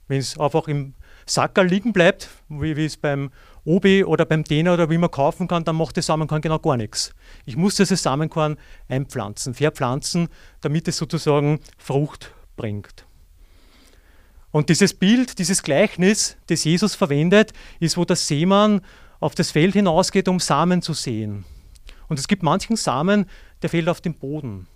Wenn 0.08 0.20
es 0.20 0.40
einfach 0.40 0.68
im 0.68 0.94
Sackerl 1.26 1.68
liegen 1.68 1.94
bleibt, 1.94 2.30
wie, 2.50 2.78
wie 2.78 2.86
es 2.86 2.98
beim 2.98 3.32
Obi 3.64 4.04
oder 4.04 4.26
beim 4.26 4.44
Dena 4.44 4.76
oder 4.76 4.90
wie 4.92 5.00
man 5.00 5.10
kaufen 5.10 5.48
kann, 5.48 5.64
dann 5.64 5.76
macht 5.76 5.98
das 5.98 6.06
Samenkorn 6.06 6.42
genau 6.42 6.60
gar 6.60 6.78
nichts. 6.78 7.16
Ich 7.46 7.58
muss 7.58 7.76
dieses 7.76 8.04
Samenkorn 8.04 8.58
einpflanzen, 8.88 9.56
verpflanzen, 9.56 10.28
damit 10.62 10.88
es 10.88 10.98
sozusagen 10.98 11.60
Frucht 11.80 12.32
bringt. 12.56 13.06
Und 14.52 14.70
dieses 14.70 14.94
Bild, 14.94 15.40
dieses 15.40 15.64
Gleichnis, 15.64 16.38
das 16.48 16.64
Jesus 16.64 16.96
verwendet, 16.96 17.52
ist, 17.80 17.98
wo 17.98 18.06
der 18.06 18.16
Seemann 18.16 18.82
auf 19.20 19.34
das 19.34 19.52
Feld 19.52 19.74
hinausgeht, 19.74 20.28
um 20.28 20.40
Samen 20.40 20.82
zu 20.82 20.94
sehen. 20.94 21.44
Und 22.08 22.20
es 22.20 22.28
gibt 22.28 22.44
manchen 22.44 22.76
Samen, 22.76 23.26
der 23.62 23.70
fällt 23.70 23.90
auf 23.90 24.00
den 24.00 24.14
Boden. 24.14 24.68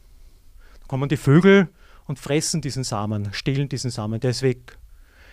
Da 0.82 0.88
kommen 0.88 1.08
die 1.08 1.18
Vögel 1.18 1.70
und 2.10 2.18
fressen 2.18 2.60
diesen 2.60 2.84
Samen, 2.84 3.32
stehlen 3.34 3.70
diesen 3.70 3.92
Samen, 3.92 4.20
der 4.20 4.32
ist 4.32 4.42
weg. 4.42 4.80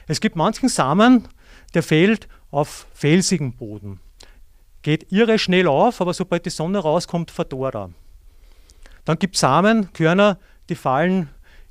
Es 0.07 0.21
gibt 0.21 0.37
manchen 0.37 0.69
Samen, 0.69 1.27
der 1.73 1.83
fällt 1.83 2.29
auf 2.51 2.87
felsigen 2.93 3.57
Boden. 3.57 3.99
Geht 4.83 5.11
irre 5.11 5.39
schnell 5.39 5.69
auf, 5.69 6.03
aber 6.03 6.13
sobald 6.13 6.45
die 6.45 6.51
Sonne 6.51 6.79
rauskommt, 6.79 7.31
verdorrt 7.31 7.75
er. 7.75 7.91
Dann 9.07 9.19
gibt 9.19 9.37
es 9.37 9.41
Samen, 9.41 9.91
Körner, 9.95 10.39
die 10.69 10.75
fallen 10.75 11.31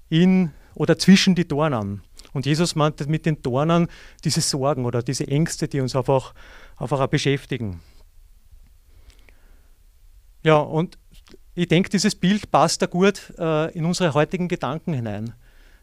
in 0.09 0.51
oder 0.73 0.97
zwischen 0.97 1.35
die 1.35 1.47
Dornen. 1.47 2.01
Und 2.33 2.47
Jesus 2.47 2.73
meinte 2.73 3.07
mit 3.07 3.27
den 3.27 3.43
Dornen 3.43 3.87
diese 4.23 4.41
Sorgen 4.41 4.85
oder 4.85 5.03
diese 5.03 5.27
Ängste, 5.27 5.67
die 5.67 5.81
uns 5.81 5.95
einfach, 5.95 6.33
einfach 6.77 7.05
beschäftigen. 7.07 7.79
Ja, 10.43 10.57
und 10.57 10.97
ich 11.55 11.67
denke, 11.69 11.89
dieses 11.89 12.15
Bild 12.15 12.51
passt 12.51 12.81
da 12.81 12.85
gut 12.85 13.33
äh, 13.37 13.71
in 13.71 13.85
unsere 13.85 14.13
heutigen 14.13 14.47
Gedanken 14.47 14.93
hinein. 14.93 15.33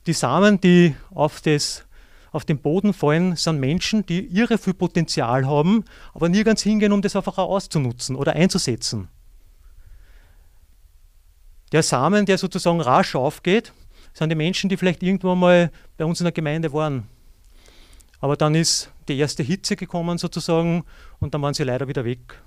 Die 0.07 0.13
Samen, 0.13 0.61
die 0.61 0.95
auf, 1.11 1.41
das, 1.41 1.85
auf 2.31 2.45
den 2.45 2.59
Boden 2.59 2.93
fallen, 2.93 3.37
sind 3.37 3.59
Menschen, 3.59 4.05
die 4.05 4.27
irre 4.27 4.59
viel 4.59 4.75
Potenzial 4.75 5.47
haben, 5.47 5.85
aber 6.13 6.29
nirgends 6.29 6.63
hingehen, 6.63 6.93
um 6.93 7.01
das 7.01 7.17
einfach 7.17 7.39
auch 7.39 7.49
auszunutzen 7.49 8.17
oder 8.17 8.35
einzusetzen. 8.35 9.09
Der 11.73 11.83
Samen, 11.83 12.27
der 12.27 12.37
sozusagen 12.37 12.83
rasch 12.83 13.15
aufgeht, 13.15 13.73
sind 14.13 14.29
die 14.29 14.37
Menschen, 14.37 14.69
die 14.69 14.77
vielleicht 14.77 15.03
irgendwann 15.03 15.39
mal 15.39 15.71
bei 15.97 16.05
uns 16.05 16.21
in 16.21 16.25
der 16.25 16.33
Gemeinde 16.33 16.71
waren. 16.75 17.09
Aber 18.21 18.37
dann 18.37 18.55
ist 18.55 18.91
die 19.09 19.19
erste 19.19 19.43
Hitze 19.43 19.75
gekommen 19.75 20.19
sozusagen 20.19 20.85
und 21.19 21.33
dann 21.33 21.41
waren 21.41 21.55
sie 21.55 21.65
leider 21.65 21.89
wieder 21.89 22.05
weg. 22.05 22.43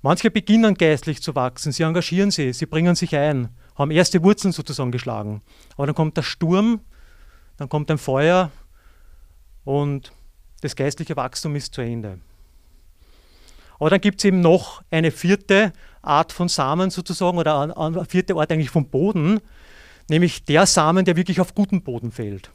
Manche 0.00 0.30
beginnen 0.30 0.74
geistlich 0.74 1.22
zu 1.22 1.34
wachsen, 1.34 1.72
sie 1.72 1.82
engagieren 1.82 2.30
sich, 2.30 2.56
sie 2.56 2.66
bringen 2.66 2.94
sich 2.94 3.16
ein, 3.16 3.48
haben 3.74 3.90
erste 3.90 4.22
Wurzeln 4.22 4.52
sozusagen 4.52 4.92
geschlagen. 4.92 5.42
Aber 5.76 5.86
dann 5.86 5.94
kommt 5.94 6.16
der 6.16 6.22
Sturm, 6.22 6.80
dann 7.56 7.68
kommt 7.68 7.90
ein 7.90 7.98
Feuer 7.98 8.52
und 9.64 10.12
das 10.60 10.76
geistliche 10.76 11.16
Wachstum 11.16 11.56
ist 11.56 11.74
zu 11.74 11.80
Ende. 11.80 12.20
Aber 13.80 13.90
dann 13.90 14.00
gibt 14.00 14.20
es 14.20 14.24
eben 14.24 14.40
noch 14.40 14.82
eine 14.90 15.10
vierte 15.10 15.72
Art 16.02 16.32
von 16.32 16.48
Samen 16.48 16.90
sozusagen 16.90 17.38
oder 17.38 17.76
eine 17.76 18.04
vierte 18.04 18.34
Art 18.34 18.50
eigentlich 18.52 18.70
vom 18.70 18.88
Boden, 18.88 19.40
nämlich 20.08 20.44
der 20.44 20.66
Samen, 20.66 21.04
der 21.04 21.16
wirklich 21.16 21.40
auf 21.40 21.54
guten 21.54 21.82
Boden 21.82 22.12
fällt. 22.12 22.50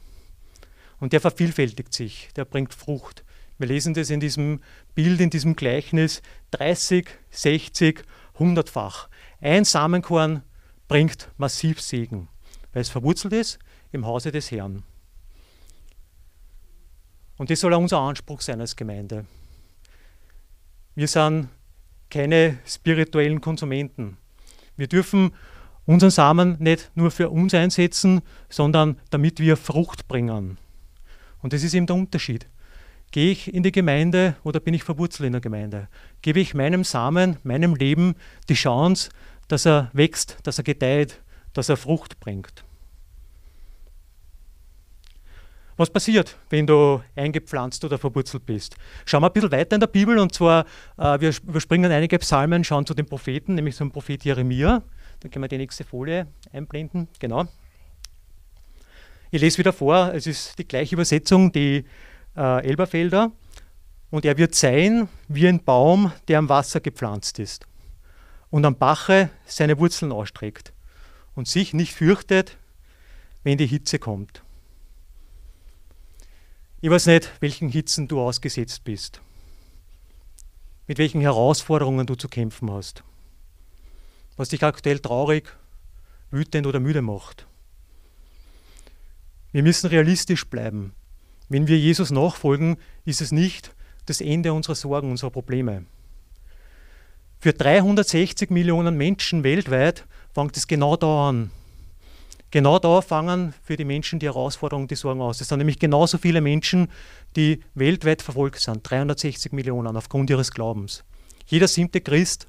Und 0.99 1.13
der 1.13 1.21
vervielfältigt 1.21 1.93
sich, 1.93 2.29
der 2.35 2.45
bringt 2.45 2.73
Frucht. 2.73 3.23
Wir 3.63 3.69
lesen 3.69 3.93
das 3.93 4.09
in 4.09 4.19
diesem 4.19 4.59
Bild, 4.93 5.21
in 5.21 5.29
diesem 5.29 5.55
Gleichnis 5.55 6.21
30, 6.51 7.07
60, 7.31 8.03
100-fach. 8.37 9.07
Ein 9.39 9.63
Samenkorn 9.63 10.43
bringt 10.89 11.29
massiv 11.37 11.79
Segen, 11.79 12.27
weil 12.73 12.81
es 12.81 12.89
verwurzelt 12.89 13.31
ist 13.31 13.59
im 13.93 14.05
Hause 14.05 14.33
des 14.33 14.51
Herrn. 14.51 14.83
Und 17.37 17.51
das 17.51 17.61
soll 17.61 17.73
auch 17.73 17.79
unser 17.79 17.99
Anspruch 17.99 18.41
sein 18.41 18.59
als 18.59 18.75
Gemeinde. 18.75 19.27
Wir 20.95 21.07
sind 21.07 21.47
keine 22.09 22.59
spirituellen 22.65 23.39
Konsumenten. 23.39 24.17
Wir 24.75 24.87
dürfen 24.87 25.33
unseren 25.85 26.11
Samen 26.11 26.57
nicht 26.59 26.91
nur 26.95 27.11
für 27.11 27.29
uns 27.29 27.53
einsetzen, 27.53 28.23
sondern 28.49 28.99
damit 29.09 29.39
wir 29.39 29.55
Frucht 29.55 30.09
bringen. 30.09 30.57
Und 31.41 31.53
das 31.53 31.63
ist 31.63 31.73
eben 31.73 31.85
der 31.85 31.95
Unterschied. 31.95 32.49
Gehe 33.13 33.31
ich 33.31 33.53
in 33.53 33.61
die 33.61 33.71
Gemeinde 33.71 34.35
oder 34.43 34.59
bin 34.59 34.73
ich 34.73 34.83
verwurzelt 34.83 35.27
in 35.27 35.33
der 35.33 35.39
Gemeinde? 35.39 35.87
Gebe 36.23 36.39
ich 36.39 36.55
meinem 36.55 36.83
Samen, 36.83 37.37
meinem 37.43 37.75
Leben 37.75 38.15
die 38.49 38.55
Chance, 38.55 39.11
dass 39.47 39.67
er 39.67 39.91
wächst, 39.93 40.39
dass 40.41 40.57
er 40.57 40.63
gedeiht, 40.63 41.21
dass 41.53 41.69
er 41.69 41.77
Frucht 41.77 42.19
bringt? 42.19 42.65
Was 45.77 45.91
passiert, 45.91 46.37
wenn 46.49 46.65
du 46.65 47.03
eingepflanzt 47.15 47.85
oder 47.85 47.99
verwurzelt 47.99 48.47
bist? 48.47 48.77
Schauen 49.05 49.21
wir 49.21 49.29
ein 49.29 49.33
bisschen 49.33 49.51
weiter 49.51 49.75
in 49.75 49.81
der 49.81 49.87
Bibel 49.87 50.17
und 50.17 50.33
zwar, 50.33 50.65
äh, 50.97 51.21
wir 51.21 51.31
überspringen 51.47 51.91
einige 51.91 52.17
Psalmen, 52.17 52.63
schauen 52.63 52.87
zu 52.87 52.95
den 52.95 53.05
Propheten, 53.05 53.53
nämlich 53.53 53.75
zum 53.75 53.91
Prophet 53.91 54.25
Jeremia. 54.25 54.81
Dann 55.19 55.29
können 55.29 55.43
wir 55.43 55.49
die 55.49 55.59
nächste 55.59 55.83
Folie 55.83 56.25
einblenden. 56.51 57.07
Genau. 57.19 57.45
Ich 59.29 59.39
lese 59.39 59.59
wieder 59.59 59.73
vor, 59.73 60.11
es 60.15 60.25
ist 60.25 60.57
die 60.57 60.67
gleiche 60.67 60.95
Übersetzung, 60.95 61.51
die 61.51 61.85
äh, 62.35 62.65
Elberfelder. 62.65 63.31
und 64.09 64.25
er 64.25 64.37
wird 64.37 64.55
sein 64.55 65.07
wie 65.27 65.47
ein 65.47 65.63
Baum, 65.63 66.11
der 66.27 66.39
am 66.39 66.49
Wasser 66.49 66.79
gepflanzt 66.79 67.39
ist 67.39 67.65
und 68.49 68.65
am 68.65 68.77
Bache 68.77 69.31
seine 69.45 69.79
Wurzeln 69.79 70.11
ausstreckt 70.11 70.73
und 71.35 71.47
sich 71.47 71.73
nicht 71.73 71.93
fürchtet, 71.93 72.57
wenn 73.43 73.57
die 73.57 73.65
Hitze 73.65 73.97
kommt. 73.97 74.43
Ich 76.81 76.89
weiß 76.89 77.07
nicht, 77.07 77.31
welchen 77.39 77.69
Hitzen 77.69 78.07
du 78.07 78.19
ausgesetzt 78.19 78.83
bist, 78.83 79.21
mit 80.85 80.97
welchen 80.97 81.21
Herausforderungen 81.21 82.05
du 82.05 82.15
zu 82.15 82.27
kämpfen 82.27 82.69
hast, 82.69 83.03
was 84.35 84.49
dich 84.49 84.63
aktuell 84.63 84.99
traurig, 84.99 85.55
wütend 86.29 86.67
oder 86.67 86.79
müde 86.79 87.01
macht. 87.01 87.47
Wir 89.51 89.63
müssen 89.63 89.87
realistisch 89.87 90.45
bleiben. 90.45 90.93
Wenn 91.53 91.67
wir 91.67 91.77
Jesus 91.77 92.09
nachfolgen, 92.09 92.77
ist 93.05 93.21
es 93.21 93.31
nicht 93.31 93.75
das 94.07 94.21
Ende 94.21 94.53
unserer 94.53 94.73
Sorgen, 94.73 95.11
unserer 95.11 95.29
Probleme. 95.29 95.85
Für 97.39 97.53
360 97.53 98.49
Millionen 98.49 98.97
Menschen 98.97 99.43
weltweit 99.43 100.07
fängt 100.33 100.57
es 100.57 100.65
genau 100.65 100.97
da 100.97 101.29
an. 101.29 101.51
Genau 102.49 102.79
da 102.79 103.01
fangen 103.01 103.53
für 103.61 103.77
die 103.77 103.85
Menschen 103.85 104.17
die 104.17 104.25
Herausforderungen, 104.25 104.87
die 104.87 104.95
Sorgen 104.95 105.21
aus. 105.21 105.41
Es 105.41 105.49
sind 105.49 105.59
nämlich 105.59 105.77
genauso 105.77 106.17
viele 106.17 106.41
Menschen, 106.41 106.87
die 107.35 107.63
weltweit 107.75 108.23
verfolgt 108.23 108.59
sind, 108.59 108.89
360 108.89 109.51
Millionen 109.51 109.95
aufgrund 109.95 110.31
ihres 110.31 110.49
Glaubens. 110.49 111.03
Jeder 111.45 111.67
siebte 111.67 112.01
Christ 112.01 112.47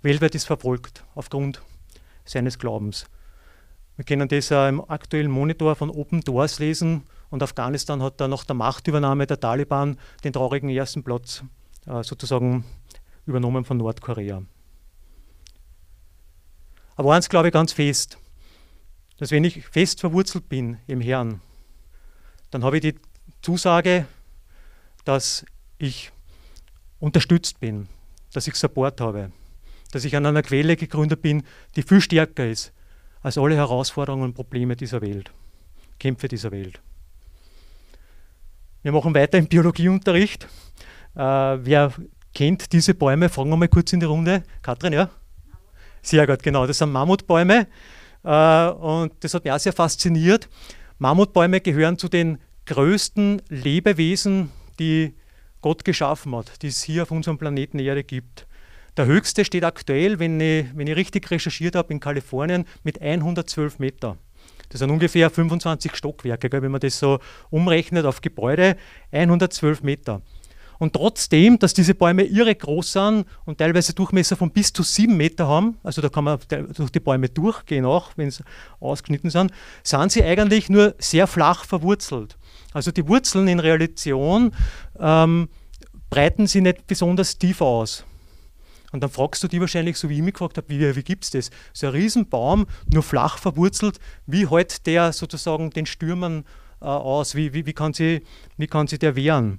weltweit 0.00 0.34
ist 0.34 0.46
verfolgt 0.46 1.04
aufgrund 1.14 1.60
seines 2.24 2.58
Glaubens. 2.58 3.04
Wir 3.96 4.06
können 4.06 4.28
das 4.28 4.50
auch 4.50 4.66
im 4.66 4.82
aktuellen 4.90 5.30
Monitor 5.30 5.76
von 5.76 5.90
Open 5.90 6.22
Doors 6.22 6.58
lesen 6.58 7.02
und 7.34 7.42
Afghanistan 7.42 8.00
hat 8.00 8.20
da 8.20 8.28
nach 8.28 8.44
der 8.44 8.54
Machtübernahme 8.54 9.26
der 9.26 9.40
Taliban 9.40 9.98
den 10.22 10.32
traurigen 10.32 10.70
ersten 10.70 11.02
Platz 11.02 11.42
äh, 11.84 12.04
sozusagen 12.04 12.64
übernommen 13.26 13.64
von 13.64 13.76
Nordkorea. 13.76 14.44
Aber 16.94 17.12
eins 17.12 17.28
glaube 17.28 17.48
ich 17.48 17.52
ganz 17.52 17.72
fest, 17.72 18.18
dass 19.16 19.32
wenn 19.32 19.42
ich 19.42 19.66
fest 19.66 19.98
verwurzelt 19.98 20.48
bin 20.48 20.78
im 20.86 21.00
Herrn, 21.00 21.40
dann 22.52 22.62
habe 22.62 22.76
ich 22.76 22.82
die 22.82 22.94
Zusage, 23.42 24.06
dass 25.04 25.44
ich 25.78 26.12
unterstützt 27.00 27.58
bin, 27.58 27.88
dass 28.32 28.46
ich 28.46 28.54
Support 28.54 29.00
habe, 29.00 29.32
dass 29.90 30.04
ich 30.04 30.14
an 30.14 30.24
einer 30.24 30.42
Quelle 30.44 30.76
gegründet 30.76 31.20
bin, 31.20 31.42
die 31.74 31.82
viel 31.82 32.00
stärker 32.00 32.46
ist 32.46 32.72
als 33.22 33.38
alle 33.38 33.56
Herausforderungen 33.56 34.22
und 34.22 34.34
Probleme 34.34 34.76
dieser 34.76 35.02
Welt, 35.02 35.32
Kämpfe 35.98 36.28
dieser 36.28 36.52
Welt. 36.52 36.80
Wir 38.84 38.92
machen 38.92 39.14
weiter 39.14 39.38
im 39.38 39.46
Biologieunterricht. 39.46 40.46
Äh, 41.16 41.18
wer 41.18 41.90
kennt 42.34 42.70
diese 42.70 42.92
Bäume? 42.92 43.30
Fragen 43.30 43.48
wir 43.48 43.56
mal 43.56 43.66
kurz 43.66 43.94
in 43.94 44.00
die 44.00 44.04
Runde. 44.04 44.42
Katrin, 44.60 44.92
ja? 44.92 45.08
Sehr 46.02 46.26
gut, 46.26 46.42
genau. 46.42 46.66
Das 46.66 46.76
sind 46.76 46.92
Mammutbäume. 46.92 47.66
Äh, 48.22 48.68
und 48.68 49.12
das 49.20 49.32
hat 49.32 49.42
mich 49.42 49.54
auch 49.54 49.58
sehr 49.58 49.72
fasziniert. 49.72 50.50
Mammutbäume 50.98 51.62
gehören 51.62 51.96
zu 51.96 52.10
den 52.10 52.36
größten 52.66 53.40
Lebewesen, 53.48 54.50
die 54.78 55.14
Gott 55.62 55.86
geschaffen 55.86 56.36
hat, 56.36 56.60
die 56.60 56.66
es 56.66 56.82
hier 56.82 57.04
auf 57.04 57.10
unserem 57.10 57.38
Planeten 57.38 57.78
Erde 57.78 58.04
gibt. 58.04 58.46
Der 58.98 59.06
höchste 59.06 59.46
steht 59.46 59.64
aktuell, 59.64 60.18
wenn 60.18 60.38
ich, 60.42 60.66
wenn 60.74 60.88
ich 60.88 60.96
richtig 60.96 61.30
recherchiert 61.30 61.74
habe, 61.74 61.90
in 61.94 62.00
Kalifornien 62.00 62.66
mit 62.82 63.00
112 63.00 63.78
Meter. 63.78 64.18
Das 64.68 64.80
sind 64.80 64.90
ungefähr 64.90 65.30
25 65.30 65.94
Stockwerke, 65.96 66.50
wenn 66.50 66.70
man 66.70 66.80
das 66.80 66.98
so 66.98 67.18
umrechnet 67.50 68.06
auf 68.06 68.20
Gebäude, 68.20 68.76
112 69.12 69.82
Meter. 69.82 70.22
Und 70.78 70.92
trotzdem, 70.92 71.58
dass 71.58 71.72
diese 71.72 71.94
Bäume 71.94 72.24
irre 72.24 72.54
groß 72.54 72.92
sind 72.92 73.26
und 73.44 73.58
teilweise 73.58 73.94
Durchmesser 73.94 74.36
von 74.36 74.50
bis 74.50 74.72
zu 74.72 74.82
sieben 74.82 75.16
Meter 75.16 75.46
haben, 75.46 75.78
also 75.82 76.02
da 76.02 76.08
kann 76.08 76.24
man 76.24 76.38
durch 76.48 76.90
die 76.90 77.00
Bäume 77.00 77.28
durchgehen 77.28 77.84
auch, 77.84 78.10
wenn 78.16 78.30
sie 78.30 78.44
ausgeschnitten 78.80 79.30
sind, 79.30 79.52
sind 79.82 80.12
sie 80.12 80.24
eigentlich 80.24 80.68
nur 80.68 80.94
sehr 80.98 81.26
flach 81.26 81.64
verwurzelt. 81.64 82.36
Also 82.72 82.90
die 82.90 83.06
Wurzeln 83.06 83.46
in 83.48 83.60
Relation 83.60 84.52
ähm, 84.98 85.48
breiten 86.10 86.46
sie 86.46 86.60
nicht 86.60 86.86
besonders 86.86 87.38
tief 87.38 87.60
aus. 87.60 88.04
Und 88.94 89.00
dann 89.00 89.10
fragst 89.10 89.42
du 89.42 89.48
die 89.48 89.60
wahrscheinlich, 89.60 89.98
so 89.98 90.08
wie 90.08 90.14
ich 90.14 90.22
mich 90.22 90.34
gefragt 90.34 90.56
habe, 90.56 90.68
wie, 90.68 90.94
wie 90.94 91.02
gibt 91.02 91.24
es 91.24 91.32
das? 91.32 91.50
So 91.72 91.88
ein 91.88 91.94
Riesenbaum, 91.94 92.66
nur 92.92 93.02
flach 93.02 93.38
verwurzelt, 93.38 93.98
wie 94.28 94.48
hält 94.48 94.86
der 94.86 95.12
sozusagen 95.12 95.70
den 95.70 95.84
Stürmern 95.84 96.44
äh, 96.80 96.84
aus? 96.84 97.34
Wie, 97.34 97.52
wie, 97.52 97.66
wie, 97.66 97.72
kann 97.72 97.92
sie, 97.92 98.22
wie 98.56 98.68
kann 98.68 98.86
sie 98.86 99.00
der 99.00 99.16
wehren? 99.16 99.58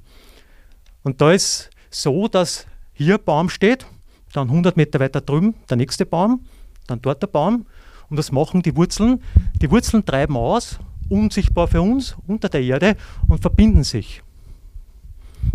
Und 1.04 1.20
da 1.20 1.34
ist 1.34 1.70
so, 1.90 2.30
dass 2.30 2.66
hier 2.94 3.16
ein 3.16 3.24
Baum 3.26 3.50
steht, 3.50 3.86
dann 4.32 4.48
100 4.48 4.78
Meter 4.78 5.02
weiter 5.02 5.20
drüben 5.20 5.54
der 5.70 5.76
nächste 5.76 6.06
Baum, 6.06 6.46
dann 6.88 7.02
dort 7.02 7.22
der 7.22 7.28
Baum. 7.28 7.66
Und 8.10 8.16
das 8.16 8.32
machen 8.32 8.62
die 8.62 8.78
Wurzeln. 8.78 9.22
Die 9.62 9.70
Wurzeln 9.70 10.06
treiben 10.06 10.38
aus, 10.38 10.80
unsichtbar 11.10 11.68
für 11.68 11.82
uns, 11.82 12.16
unter 12.26 12.48
der 12.48 12.62
Erde 12.62 12.96
und 13.28 13.42
verbinden 13.42 13.84
sich. 13.84 14.24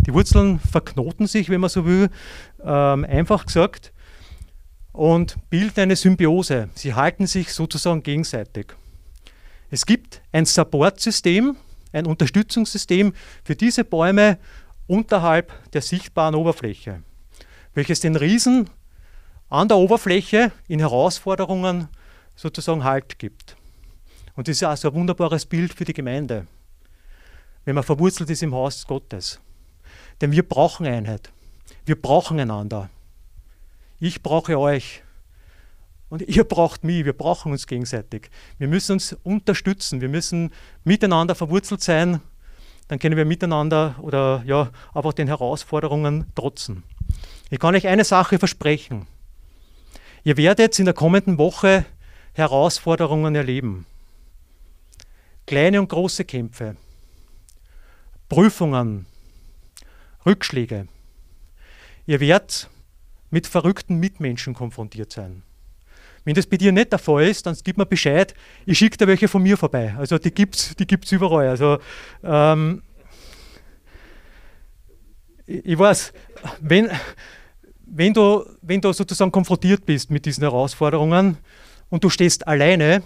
Die 0.05 0.13
Wurzeln 0.13 0.59
verknoten 0.59 1.27
sich, 1.27 1.49
wenn 1.49 1.61
man 1.61 1.69
so 1.69 1.85
will, 1.85 2.09
ähm, 2.63 3.05
einfach 3.05 3.45
gesagt, 3.45 3.91
und 4.93 5.37
bilden 5.49 5.81
eine 5.81 5.95
Symbiose. 5.95 6.69
Sie 6.75 6.93
halten 6.93 7.27
sich 7.27 7.53
sozusagen 7.53 8.03
gegenseitig. 8.03 8.73
Es 9.69 9.85
gibt 9.85 10.21
ein 10.31 10.45
Supportsystem, 10.45 11.55
ein 11.93 12.05
Unterstützungssystem 12.05 13.13
für 13.43 13.55
diese 13.55 13.85
Bäume 13.85 14.37
unterhalb 14.87 15.53
der 15.71 15.81
sichtbaren 15.81 16.35
Oberfläche, 16.35 17.03
welches 17.73 18.01
den 18.01 18.15
Riesen 18.15 18.69
an 19.49 19.67
der 19.67 19.77
Oberfläche 19.77 20.51
in 20.67 20.79
Herausforderungen 20.79 21.87
sozusagen 22.35 22.83
Halt 22.83 23.19
gibt. 23.19 23.55
Und 24.35 24.47
das 24.47 24.57
ist 24.57 24.63
also 24.63 24.89
ein 24.89 24.93
wunderbares 24.95 25.45
Bild 25.45 25.73
für 25.73 25.85
die 25.85 25.93
Gemeinde, 25.93 26.47
wenn 27.65 27.75
man 27.75 27.83
verwurzelt 27.83 28.29
ist 28.29 28.43
im 28.43 28.53
Haus 28.53 28.85
Gottes. 28.87 29.39
Denn 30.19 30.31
wir 30.31 30.47
brauchen 30.47 30.85
Einheit. 30.85 31.31
Wir 31.91 32.01
brauchen 32.01 32.39
einander. 32.39 32.89
Ich 33.99 34.23
brauche 34.23 34.57
euch. 34.57 35.03
Und 36.07 36.21
ihr 36.21 36.45
braucht 36.45 36.85
mich. 36.85 37.03
Wir 37.03 37.11
brauchen 37.11 37.51
uns 37.51 37.67
gegenseitig. 37.67 38.29
Wir 38.57 38.69
müssen 38.69 38.93
uns 38.93 39.17
unterstützen. 39.23 39.99
Wir 39.99 40.07
müssen 40.07 40.53
miteinander 40.85 41.35
verwurzelt 41.35 41.81
sein. 41.81 42.21
Dann 42.87 42.97
können 42.97 43.17
wir 43.17 43.25
miteinander 43.25 43.95
oder 43.99 44.41
ja, 44.45 44.71
einfach 44.93 45.11
den 45.11 45.27
Herausforderungen 45.27 46.33
trotzen. 46.33 46.83
Ich 47.49 47.59
kann 47.59 47.75
euch 47.75 47.87
eine 47.87 48.05
Sache 48.05 48.39
versprechen. 48.39 49.05
Ihr 50.23 50.37
werdet 50.37 50.79
in 50.79 50.85
der 50.85 50.93
kommenden 50.93 51.37
Woche 51.37 51.83
Herausforderungen 52.31 53.35
erleben. 53.35 53.85
Kleine 55.45 55.81
und 55.81 55.89
große 55.89 56.23
Kämpfe, 56.23 56.77
Prüfungen, 58.29 59.07
Rückschläge. 60.25 60.87
Ihr 62.05 62.19
werdet 62.19 62.69
mit 63.29 63.47
verrückten 63.47 63.97
Mitmenschen 63.97 64.53
konfrontiert 64.53 65.11
sein. 65.11 65.43
Wenn 66.23 66.35
das 66.35 66.45
bei 66.45 66.57
dir 66.57 66.71
nicht 66.71 66.91
der 66.91 66.99
Fall 66.99 67.27
ist, 67.27 67.45
dann 67.45 67.57
gib 67.63 67.77
mir 67.77 67.85
Bescheid, 67.85 68.33
ich 68.65 68.77
schicke 68.77 68.97
dir 68.97 69.07
welche 69.07 69.27
von 69.27 69.41
mir 69.41 69.57
vorbei. 69.57 69.95
Also 69.97 70.17
die 70.17 70.31
gibt 70.31 70.55
es 70.55 70.75
die 70.75 70.85
gibt's 70.85 71.11
überall. 71.11 71.47
Also, 71.47 71.79
ähm, 72.23 72.83
ich 75.47 75.77
weiß, 75.77 76.13
wenn, 76.59 76.89
wenn, 77.85 78.13
du, 78.13 78.45
wenn 78.61 78.81
du 78.81 78.93
sozusagen 78.93 79.31
konfrontiert 79.31 79.85
bist 79.85 80.11
mit 80.11 80.25
diesen 80.25 80.43
Herausforderungen 80.43 81.37
und 81.89 82.03
du 82.03 82.09
stehst 82.09 82.47
alleine, 82.47 83.01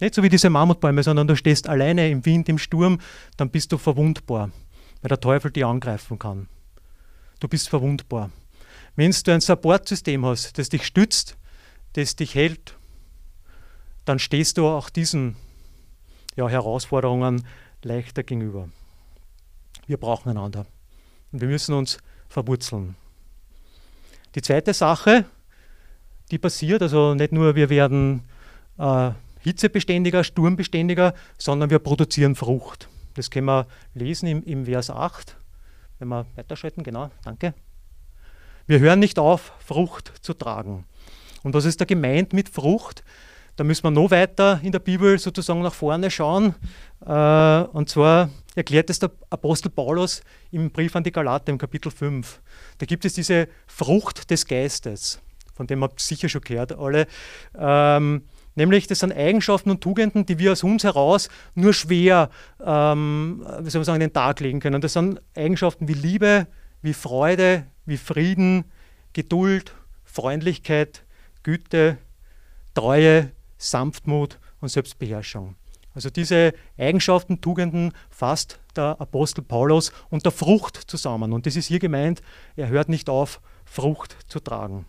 nicht 0.00 0.14
so 0.14 0.22
wie 0.22 0.28
diese 0.28 0.50
Mammutbäume, 0.50 1.02
sondern 1.02 1.28
du 1.28 1.36
stehst 1.36 1.68
alleine 1.68 2.10
im 2.10 2.24
Wind, 2.24 2.48
im 2.48 2.58
Sturm, 2.58 2.98
dann 3.36 3.50
bist 3.50 3.70
du 3.70 3.78
verwundbar 3.78 4.50
weil 5.04 5.10
der 5.10 5.20
Teufel 5.20 5.50
dich 5.50 5.66
angreifen 5.66 6.18
kann. 6.18 6.48
Du 7.40 7.48
bist 7.48 7.68
verwundbar. 7.68 8.30
Wenn 8.96 9.10
du 9.10 9.32
ein 9.32 9.40
Supportsystem 9.40 10.24
hast, 10.24 10.58
das 10.58 10.68
dich 10.68 10.84
stützt, 10.84 11.36
das 11.94 12.16
dich 12.16 12.34
hält, 12.34 12.76
dann 14.04 14.18
stehst 14.18 14.58
du 14.58 14.66
auch 14.66 14.90
diesen 14.90 15.36
ja, 16.36 16.48
Herausforderungen 16.48 17.46
leichter 17.82 18.22
gegenüber. 18.22 18.68
Wir 19.86 19.96
brauchen 19.96 20.30
einander 20.30 20.66
und 21.32 21.40
wir 21.40 21.48
müssen 21.48 21.74
uns 21.74 21.98
verwurzeln. 22.28 22.96
Die 24.34 24.42
zweite 24.42 24.74
Sache, 24.74 25.24
die 26.30 26.38
passiert, 26.38 26.82
also 26.82 27.14
nicht 27.14 27.32
nur 27.32 27.54
wir 27.54 27.68
werden 27.68 28.24
äh, 28.78 29.10
hitzebeständiger, 29.40 30.24
sturmbeständiger, 30.24 31.14
sondern 31.38 31.70
wir 31.70 31.78
produzieren 31.78 32.34
Frucht. 32.34 32.88
Das 33.14 33.30
können 33.30 33.46
wir 33.46 33.66
lesen 33.94 34.26
im, 34.26 34.42
im 34.44 34.64
Vers 34.64 34.90
8. 34.90 35.36
Wenn 36.04 36.10
wir 36.10 36.26
weiterschalten, 36.36 36.82
genau, 36.82 37.10
danke. 37.24 37.54
Wir 38.66 38.78
hören 38.78 38.98
nicht 38.98 39.18
auf, 39.18 39.54
Frucht 39.58 40.12
zu 40.20 40.34
tragen. 40.34 40.84
Und 41.42 41.54
was 41.54 41.64
ist 41.64 41.80
da 41.80 41.86
gemeint 41.86 42.34
mit 42.34 42.50
Frucht? 42.50 43.02
da 43.56 43.64
müssen 43.64 43.84
wir 43.84 43.90
noch 43.90 44.10
weiter 44.10 44.60
in 44.62 44.72
der 44.72 44.80
Bibel 44.80 45.18
sozusagen 45.18 45.62
nach 45.62 45.72
vorne 45.72 46.10
schauen. 46.10 46.56
Äh, 47.06 47.60
und 47.72 47.88
zwar 47.88 48.28
erklärt 48.54 48.90
es 48.90 48.98
der 48.98 49.12
Apostel 49.30 49.70
Paulus 49.70 50.22
im 50.50 50.70
Brief 50.70 50.94
an 50.94 51.04
die 51.04 51.12
Galater 51.12 51.52
im 51.52 51.56
Kapitel 51.56 51.90
5. 51.90 52.42
Da 52.76 52.84
gibt 52.84 53.06
es 53.06 53.14
diese 53.14 53.48
Frucht 53.66 54.30
des 54.30 54.44
Geistes, 54.46 55.22
von 55.54 55.66
dem 55.66 55.82
habt 55.82 56.00
ihr 56.00 56.04
sicher 56.04 56.28
schon 56.28 56.42
gehört 56.42 56.76
alle. 56.76 57.06
Nämlich, 58.56 58.86
das 58.86 59.00
sind 59.00 59.12
Eigenschaften 59.12 59.70
und 59.70 59.80
Tugenden, 59.80 60.26
die 60.26 60.38
wir 60.38 60.52
aus 60.52 60.62
uns 60.62 60.84
heraus 60.84 61.28
nur 61.54 61.72
schwer 61.72 62.30
ähm, 62.64 63.44
wie 63.60 63.70
soll 63.70 63.80
man 63.80 63.84
sagen, 63.84 63.96
in 63.96 64.08
den 64.08 64.12
Tag 64.12 64.40
legen 64.40 64.60
können. 64.60 64.80
Das 64.80 64.92
sind 64.92 65.20
Eigenschaften 65.36 65.88
wie 65.88 65.94
Liebe, 65.94 66.46
wie 66.82 66.94
Freude, 66.94 67.66
wie 67.86 67.96
Frieden, 67.96 68.64
Geduld, 69.12 69.74
Freundlichkeit, 70.04 71.04
Güte, 71.42 71.98
Treue, 72.74 73.32
Sanftmut 73.58 74.38
und 74.60 74.68
Selbstbeherrschung. 74.68 75.56
Also 75.94 76.10
diese 76.10 76.52
Eigenschaften, 76.76 77.40
Tugenden 77.40 77.92
fasst 78.10 78.60
der 78.74 79.00
Apostel 79.00 79.42
Paulus 79.42 79.92
unter 80.10 80.32
Frucht 80.32 80.76
zusammen. 80.76 81.32
Und 81.32 81.46
das 81.46 81.54
ist 81.54 81.66
hier 81.66 81.78
gemeint, 81.78 82.20
er 82.56 82.68
hört 82.68 82.88
nicht 82.88 83.08
auf, 83.08 83.40
Frucht 83.64 84.16
zu 84.28 84.40
tragen. 84.40 84.86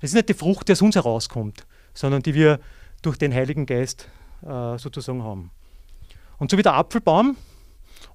Es 0.00 0.10
ist 0.10 0.14
nicht 0.14 0.28
die 0.28 0.34
Frucht, 0.34 0.68
die 0.68 0.72
aus 0.72 0.82
uns 0.82 0.94
herauskommt, 0.94 1.66
sondern 1.94 2.22
die 2.22 2.34
wir 2.34 2.60
durch 3.06 3.18
den 3.18 3.32
Heiligen 3.32 3.66
Geist 3.66 4.08
äh, 4.42 4.78
sozusagen 4.78 5.22
haben. 5.22 5.50
Und 6.38 6.50
so 6.50 6.58
wie 6.58 6.62
der 6.62 6.74
Apfelbaum 6.74 7.36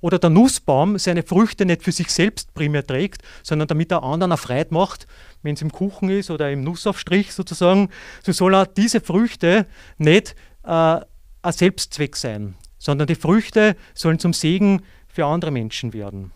oder 0.01 0.19
der 0.19 0.29
Nussbaum 0.29 0.97
seine 0.97 1.23
Früchte 1.23 1.65
nicht 1.65 1.83
für 1.83 1.91
sich 1.91 2.09
selbst 2.09 2.53
primär 2.53 2.85
trägt, 2.85 3.21
sondern 3.41 3.67
damit 3.67 3.91
er 3.91 4.03
anderen 4.03 4.35
Freude 4.37 4.73
macht, 4.73 5.07
wenn 5.41 5.55
es 5.55 5.61
im 5.61 5.71
Kuchen 5.71 6.09
ist 6.09 6.29
oder 6.29 6.51
im 6.51 6.63
Nussaufstrich 6.63 7.33
sozusagen, 7.33 7.89
so 8.23 8.31
soll 8.31 8.53
er 8.53 8.65
diese 8.65 9.01
Früchte 9.01 9.65
nicht 9.97 10.35
äh, 10.63 10.99
ein 11.41 11.51
Selbstzweck 11.51 12.15
sein, 12.15 12.55
sondern 12.77 13.07
die 13.07 13.15
Früchte 13.15 13.75
sollen 13.93 14.19
zum 14.19 14.33
Segen 14.33 14.83
für 15.07 15.25
andere 15.25 15.51
Menschen 15.51 15.93
werden. 15.93 16.31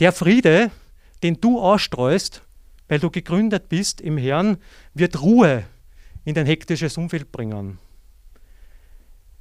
Der 0.00 0.12
Friede, 0.12 0.70
den 1.22 1.40
du 1.40 1.60
ausstreust, 1.60 2.42
weil 2.88 3.00
du 3.00 3.10
gegründet 3.10 3.68
bist 3.68 4.00
im 4.00 4.16
Herrn, 4.16 4.58
wird 4.94 5.20
Ruhe 5.20 5.64
in 6.28 6.34
dein 6.34 6.44
hektisches 6.44 6.98
Umfeld 6.98 7.32
bringen. 7.32 7.78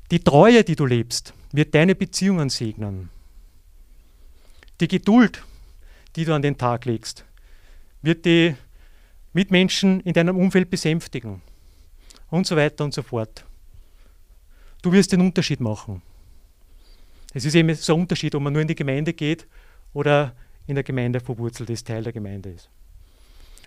Die 0.09 0.21
Treue, 0.21 0.63
die 0.63 0.77
du 0.77 0.85
lebst, 0.85 1.33
wird 1.51 1.75
deine 1.75 1.95
Beziehungen 1.95 2.49
segnen. 2.49 3.09
Die 4.79 4.87
Geduld, 4.87 5.43
die 6.15 6.23
du 6.23 6.33
an 6.33 6.41
den 6.41 6.57
Tag 6.57 6.85
legst, 6.85 7.25
wird 8.01 8.23
die 8.23 8.55
Mitmenschen 9.33 9.99
in 9.99 10.13
deinem 10.13 10.37
Umfeld 10.37 10.69
besänftigen 10.69 11.41
und 12.29 12.47
so 12.47 12.55
weiter 12.55 12.85
und 12.85 12.93
so 12.93 13.01
fort. 13.01 13.43
Du 14.81 14.93
wirst 14.93 15.11
den 15.11 15.19
Unterschied 15.19 15.59
machen. 15.59 16.01
Es 17.33 17.43
ist 17.43 17.55
eben 17.55 17.75
so 17.75 17.95
ein 17.95 17.99
Unterschied, 17.99 18.33
ob 18.33 18.43
man 18.43 18.53
nur 18.53 18.61
in 18.61 18.67
die 18.69 18.75
Gemeinde 18.75 19.11
geht 19.11 19.45
oder 19.91 20.33
in 20.67 20.75
der 20.75 20.85
Gemeinde 20.85 21.19
verwurzelt 21.19 21.69
ist, 21.69 21.85
Teil 21.85 22.03
der 22.03 22.13
Gemeinde 22.13 22.51
ist. 22.51 22.69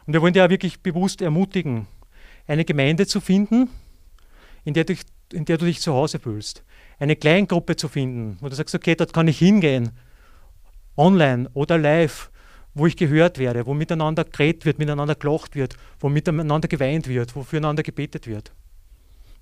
Und 0.07 0.15
wir 0.15 0.23
wollen 0.23 0.33
dir 0.33 0.47
auch 0.47 0.49
wirklich 0.49 0.81
bewusst 0.81 1.21
ermutigen, 1.21 1.87
eine 2.51 2.65
Gemeinde 2.65 3.07
zu 3.07 3.21
finden, 3.21 3.71
in 4.65 4.75
der, 4.75 4.85
du, 4.85 4.95
in 5.33 5.45
der 5.45 5.57
du 5.57 5.67
dich 5.67 5.81
zu 5.81 5.95
Hause 5.95 6.19
fühlst. 6.19 6.65
Eine 6.99 7.15
Kleingruppe 7.15 7.77
zu 7.77 7.89
finden, 7.89 8.39
wo 8.41 8.49
du 8.49 8.57
sagst, 8.57 8.75
okay, 8.75 8.97
dort 8.97 9.13
kann 9.13 9.29
ich 9.29 9.39
hingehen, 9.39 9.93
online 10.97 11.49
oder 11.55 11.79
live, 11.79 12.31
wo 12.75 12.87
ich 12.87 12.97
gehört 12.97 13.39
werde, 13.39 13.67
wo 13.67 13.75
miteinander 13.75 14.25
geredet 14.25 14.65
wird, 14.65 14.79
miteinander 14.81 15.15
gelacht 15.15 15.55
wird, 15.55 15.77
wo 16.01 16.09
miteinander 16.09 16.67
geweint 16.67 17.07
wird, 17.07 17.37
wo 17.37 17.45
füreinander 17.45 17.85
gebetet 17.85 18.27
wird. 18.27 18.53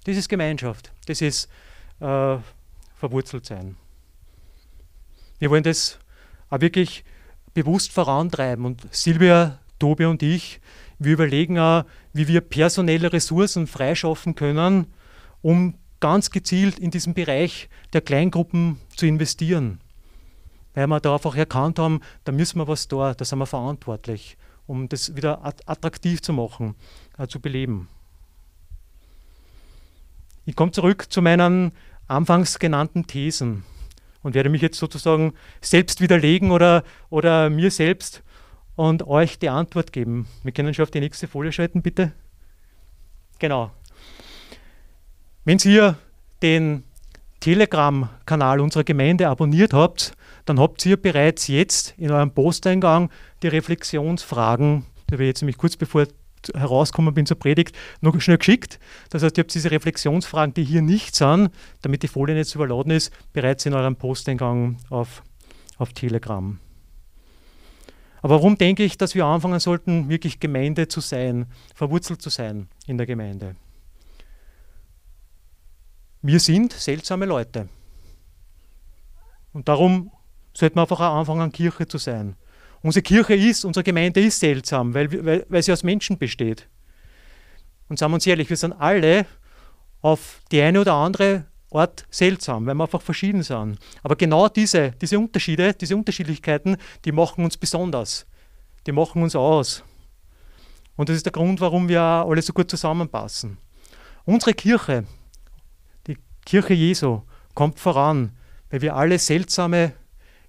Das 0.05 0.17
ist 0.17 0.29
Gemeinschaft, 0.29 0.93
das 1.07 1.23
ist 1.23 1.49
äh, 2.01 2.37
verwurzelt 2.97 3.47
sein. 3.47 3.77
Wir 5.39 5.51
wollen 5.51 5.63
das 5.63 5.99
auch 6.51 6.61
wirklich 6.61 7.05
bewusst 7.55 7.91
vorantreiben 7.91 8.67
und 8.67 8.83
Silvia, 8.95 9.59
Tobi 9.79 10.05
und 10.05 10.23
ich, 10.23 10.61
wir 10.99 11.13
überlegen 11.13 11.59
auch, 11.59 11.85
wie 12.13 12.29
wir 12.29 12.41
personelle 12.41 13.13
Ressourcen 13.13 13.67
freischaffen 13.67 14.35
können, 14.35 14.87
um 15.43 15.75
ganz 16.01 16.31
gezielt 16.31 16.79
in 16.79 16.91
diesen 16.91 17.15
Bereich 17.15 17.69
der 17.93 18.01
Kleingruppen 18.01 18.79
zu 18.97 19.07
investieren. 19.07 19.81
Weil 20.75 20.87
wir 20.87 21.01
da 21.01 21.15
einfach 21.15 21.37
erkannt 21.37 21.79
haben, 21.79 22.01
da 22.25 22.33
müssen 22.33 22.59
wir 22.59 22.69
was 22.69 22.89
da, 22.89 23.15
da 23.15 23.25
sind 23.25 23.39
wir 23.39 23.47
verantwortlich, 23.47 24.37
um 24.67 24.89
das 24.89 25.17
wieder 25.17 25.45
attraktiv 25.67 26.23
zu 26.23 26.33
machen, 26.33 26.75
äh, 27.17 27.27
zu 27.27 27.41
beleben. 27.41 27.89
Ich 30.45 30.57
komme 30.57 30.73
zurück 30.73 31.07
zu 31.11 31.21
meinen 31.21 31.73
anfangs 32.07 32.59
genannten 32.59 33.07
Thesen 33.07 33.65
und 34.23 34.35
werde 34.35 34.49
mich 34.49 34.63
jetzt 34.63 34.79
sozusagen 34.79 35.35
selbst 35.61 36.01
widerlegen 36.01 36.51
oder, 36.51 36.85
oder 37.11 37.51
mir 37.51 37.71
selbst 37.71 38.23
und 38.79 39.09
euch 39.09 39.41
die 39.41 39.49
Antwort 39.49 39.93
geben. 39.93 40.29
Wir 40.45 40.53
können 40.53 40.73
schon 40.73 40.85
auf 40.85 40.93
die 40.93 41.01
nächste 41.01 41.27
Folie 41.27 41.51
schalten, 41.51 41.83
bitte. 41.83 42.13
Genau. 43.41 43.73
Wenn 45.45 45.59
ihr 45.65 45.99
den 46.43 46.85
Telegram-Kanal 47.41 48.61
unserer 48.61 48.85
Gemeinde 48.85 49.29
abonniert 49.29 49.73
habt, 49.73 50.13
dann 50.45 50.61
habt 50.61 50.87
ihr 50.87 50.97
bereits 50.97 51.49
jetzt 51.49 51.95
in 51.99 52.13
eurem 52.13 52.31
Posteingang 52.31 53.11
die 53.43 53.49
Reflexionsfragen, 53.49 54.85
da 55.09 55.19
wir 55.19 55.27
jetzt 55.27 55.43
nämlich 55.43 55.59
kurz 55.59 55.77
bevor 55.77 56.07
herausgekommen 56.55 57.15
bin 57.15 57.27
zur 57.27 57.37
Predigt, 57.37 57.77
noch 58.01 58.21
schnell 58.21 58.39
geschickt. 58.39 58.79
Das 59.11 59.25
heißt, 59.25 59.37
ihr 59.39 59.43
habt 59.43 59.55
diese 59.55 59.73
Reflexionsfragen, 59.73 60.55
die 60.55 60.63
hier 60.63 60.83
nicht 60.83 61.17
sind, 61.17 61.51
damit 61.83 62.05
die 62.05 62.09
Folie 62.09 62.37
nicht 62.37 62.51
zu 62.51 62.59
überladen 62.59 62.93
ist, 62.93 63.13
bereits 63.33 63.67
in 63.67 63.75
eurem 63.75 63.97
Posteingang 63.97 64.77
auf, 64.89 65.25
auf 65.79 65.93
Telegram. 65.95 66.61
Aber 68.23 68.35
warum 68.35 68.59
denke 68.59 68.85
ich, 68.85 68.99
dass 68.99 69.15
wir 69.15 69.25
anfangen 69.25 69.61
sollten, 69.61 70.09
wirklich 70.09 70.41
Gemeinde 70.41 70.89
zu 70.89 71.01
sein, 71.01 71.47
verwurzelt 71.75 72.21
zu 72.21 72.31
sein 72.31 72.69
in 72.87 72.99
der 72.99 73.07
Gemeinde? 73.07 73.55
Wir 76.23 76.41
sind 76.41 76.73
seltsame 76.73 77.27
Leute. 77.27 77.69
Und 79.53 79.69
darum 79.69 80.11
sollten 80.53 80.77
wir 80.77 80.83
einfach 80.83 81.01
auch 81.01 81.15
anfangen, 81.15 81.53
Kirche 81.53 81.87
zu 81.87 81.99
sein. 81.99 82.37
Unsere 82.83 83.03
Kirche 83.03 83.35
ist, 83.35 83.65
unsere 83.65 83.85
Gemeinde 83.85 84.21
ist 84.21 84.41
seltsam, 84.41 84.95
weil, 84.95 85.25
weil, 85.25 85.47
weil 85.49 85.63
sie 85.63 85.73
aus 85.73 85.83
Menschen 85.83 86.19
besteht. 86.19 86.69
Und 87.89 87.99
sagen 87.99 88.13
wir 88.13 88.17
uns 88.17 88.27
ehrlich, 88.27 88.51
wir 88.51 88.57
sind 88.57 88.73
alle 88.73 89.27
auf 90.01 90.41
die 90.53 90.61
eine 90.61 90.81
oder 90.81 90.95
andere 90.95 91.47
Art 91.71 92.07
seltsam, 92.11 92.67
weil 92.67 92.75
wir 92.75 92.85
einfach 92.85 93.03
verschieden 93.03 93.43
sind. 93.43 93.79
Aber 94.03 94.17
genau 94.17 94.49
diese, 94.49 94.93
diese 94.93 95.19
Unterschiede, 95.19 95.75
diese 95.75 95.97
Unterschiedlichkeiten, 95.97 96.77
die 97.05 97.13
machen 97.13 97.45
uns 97.45 97.57
besonders. 97.57 98.27
Die 98.87 98.93
machen 98.93 99.23
uns 99.23 99.37
aus. 99.37 99.85
Und 100.97 101.09
das 101.09 101.17
ist 101.17 101.27
der 101.27 101.33
Grund, 101.33 101.61
warum 101.61 101.89
wir 101.89 102.01
alle 102.01 102.43
so 102.43 102.53
gut 102.53 102.71
zusammenpassen. 102.71 103.59
Unsere 104.25 104.55
Kirche, 104.55 105.05
die 106.07 106.17
Kirche 106.45 106.75
Jesu, 106.75 107.23
kommt 107.55 107.79
voran, 107.79 108.37
weil 108.71 108.83
wir 108.83 108.97
alle 108.97 109.19
seltsame, 109.19 109.93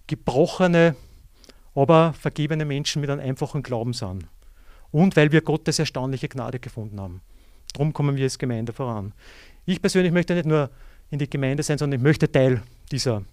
gebrochene, 0.07 0.95
aber 1.75 2.13
vergebene 2.13 2.65
Menschen 2.65 3.01
mit 3.01 3.09
einem 3.09 3.21
einfachen 3.21 3.61
Glauben 3.61 3.93
sind. 3.93 4.27
Und 4.91 5.15
weil 5.15 5.31
wir 5.31 5.41
Gottes 5.41 5.79
erstaunliche 5.79 6.29
Gnade 6.29 6.59
gefunden 6.59 6.99
haben. 6.99 7.21
Darum 7.73 7.93
kommen 7.93 8.15
wir 8.15 8.23
als 8.23 8.39
Gemeinde 8.39 8.73
voran. 8.73 9.13
Ich 9.65 9.81
persönlich 9.81 10.11
möchte 10.11 10.33
nicht 10.33 10.47
nur 10.47 10.71
in 11.11 11.19
die 11.19 11.29
Gemeinde 11.29 11.63
sein, 11.63 11.77
sondern 11.77 11.99
ich 11.99 12.03
möchte 12.03 12.31
Teil 12.31 12.61
dieser 12.91 13.23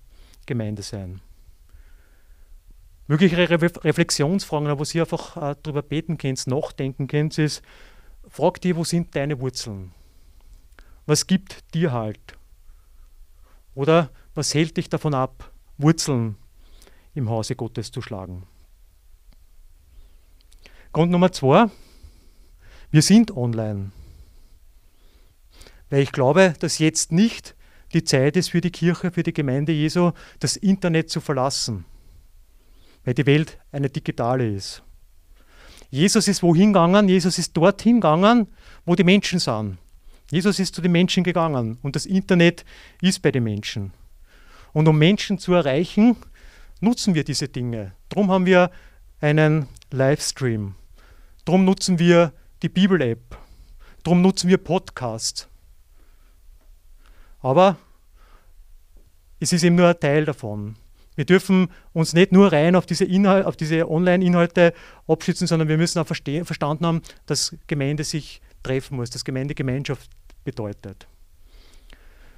Gemeinde 0.47 0.83
sein. 0.83 1.21
Mögliche 3.09 3.37
Re 3.37 3.61
Reflexionsfragen, 3.85 4.79
wo 4.79 4.85
Sie 4.85 5.01
einfach 5.01 5.37
äh, 5.37 5.57
darüber 5.63 5.83
beten 5.83 6.19
könnt, 6.19 6.47
nachdenken 6.47 7.07
könnt, 7.07 7.39
ist, 7.39 7.63
frag 8.29 8.61
dir, 8.61 8.77
wo 8.77 8.85
sind 8.85 9.15
deine 9.15 9.41
Wurzeln? 9.41 9.93
Was 11.07 11.27
gibt 11.27 11.73
dir 11.75 11.93
halt? 11.93 12.37
Oder 13.75 14.11
was 14.35 14.55
hält 14.55 14.77
dich 14.77 14.89
davon 14.89 15.15
ab, 15.15 15.53
Wurzeln 15.79 16.37
im 17.15 17.31
Hause 17.31 17.57
Gottes 17.57 17.91
zu 17.91 18.03
schlagen. 18.03 18.47
Grund 20.93 21.11
Nummer 21.11 21.33
zwei, 21.33 21.67
wir 22.91 23.03
sind 23.03 23.37
online. 23.37 23.93
Weil 25.91 26.03
ich 26.03 26.13
glaube, 26.13 26.55
dass 26.59 26.79
jetzt 26.79 27.13
nicht 27.13 27.55
die 27.93 28.05
Zeit 28.05 28.37
ist 28.37 28.51
für 28.51 28.61
die 28.61 28.71
Kirche, 28.71 29.11
für 29.11 29.23
die 29.23 29.33
Gemeinde 29.33 29.73
Jesu, 29.73 30.13
das 30.41 30.57
Internet 30.57 31.11
zu 31.11 31.21
verlassen. 31.21 31.85
Weil 33.05 33.15
die 33.15 33.27
Welt 33.27 33.59
eine 33.73 33.89
digitale 33.89 34.49
ist. 34.51 34.83
Jesus 35.91 36.27
ist 36.29 36.43
wohin 36.43 36.73
gegangen? 36.73 37.09
Jesus 37.09 37.39
ist 37.39 37.57
dorthin 37.57 37.97
gegangen, 37.97 38.49
wo 38.85 38.95
die 38.95 39.05
Menschen 39.05 39.39
sind. 39.39 39.79
Jesus 40.31 40.59
ist 40.59 40.75
zu 40.75 40.83
den 40.83 40.93
Menschen 40.93 41.23
gegangen 41.23 41.79
und 41.83 41.95
das 41.95 42.07
Internet 42.07 42.65
ist 43.01 43.23
bei 43.23 43.31
den 43.31 43.45
Menschen. 43.45 43.93
Und 44.73 44.89
um 44.89 44.99
Menschen 44.99 45.39
zu 45.39 45.55
erreichen, 45.55 46.17
nutzen 46.81 47.15
wir 47.15 47.23
diese 47.23 47.49
Dinge. 47.49 47.93
Darum 48.09 48.31
haben 48.31 48.47
wir 48.47 48.71
einen 49.21 49.69
Livestream. 49.93 50.75
Darum 51.45 51.65
nutzen 51.65 51.99
wir 52.01 52.33
die 52.63 52.69
Bibel-App. 52.69 53.39
Darum 54.03 54.21
nutzen 54.21 54.51
wir 54.51 54.59
Podcasts. 54.59 55.49
Aber 57.41 57.77
es 59.41 59.53
ist 59.53 59.63
eben 59.63 59.77
nur 59.77 59.89
ein 59.89 60.01
Teil 60.01 60.25
davon. 60.25 60.77
Wir 61.17 61.25
dürfen 61.25 61.69
uns 61.93 62.13
nicht 62.13 62.33
nur 62.33 62.53
rein 62.53 62.77
auf 62.77 62.87
diese, 62.87 63.07
diese 63.07 63.91
Online-Inhalte 63.91 64.75
abschützen, 65.09 65.47
sondern 65.47 65.69
wir 65.69 65.79
müssen 65.79 65.99
auch 65.99 66.07
verstanden 66.07 66.87
haben, 66.87 67.03
dass 67.25 67.57
Gemeinde 67.67 68.05
sich 68.05 68.43
treffen 68.63 68.97
muss, 68.97 69.11
dass 69.11 69.25
Gemeinde 69.25 69.55
Gemeinschaft 69.55 70.11
bedeutet. 70.45 71.07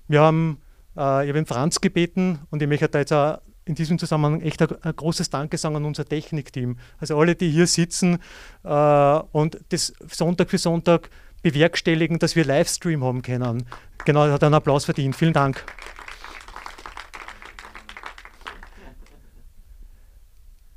Wir 0.07 0.21
haben, 0.21 0.63
äh, 0.97 1.25
ich 1.25 1.29
habe 1.29 1.35
den 1.35 1.47
Franz 1.47 1.81
gebeten 1.81 2.39
und 2.51 2.63
ich 2.63 2.69
möchte 2.69 2.89
da 2.89 3.01
jetzt 3.01 3.13
auch 3.13 3.41
in 3.65 3.75
diesem 3.75 3.99
Zusammenhang 3.99 4.41
echt 4.41 4.63
ein, 4.63 4.69
ein 4.83 4.97
großes 4.97 5.29
Danke 5.29 5.59
sagen 5.59 5.77
an 5.77 5.85
unser 5.85 6.05
Technikteam. 6.05 6.79
Also 6.99 7.19
alle, 7.19 7.35
die 7.35 7.51
hier 7.51 7.67
sitzen 7.67 8.19
äh, 8.65 9.19
und 9.33 9.59
das 9.69 9.93
Sonntag 10.11 10.51
für 10.51 10.59
Sonntag 10.59 11.11
bewerkstelligen, 11.43 12.19
dass 12.19 12.37
wir 12.37 12.45
Livestream 12.45 13.05
haben 13.05 13.23
können. 13.23 13.67
Genau, 14.05 14.29
hat 14.29 14.45
einen 14.45 14.55
Applaus 14.55 14.85
verdient. 14.85 15.17
Vielen 15.17 15.33
Dank. 15.33 15.65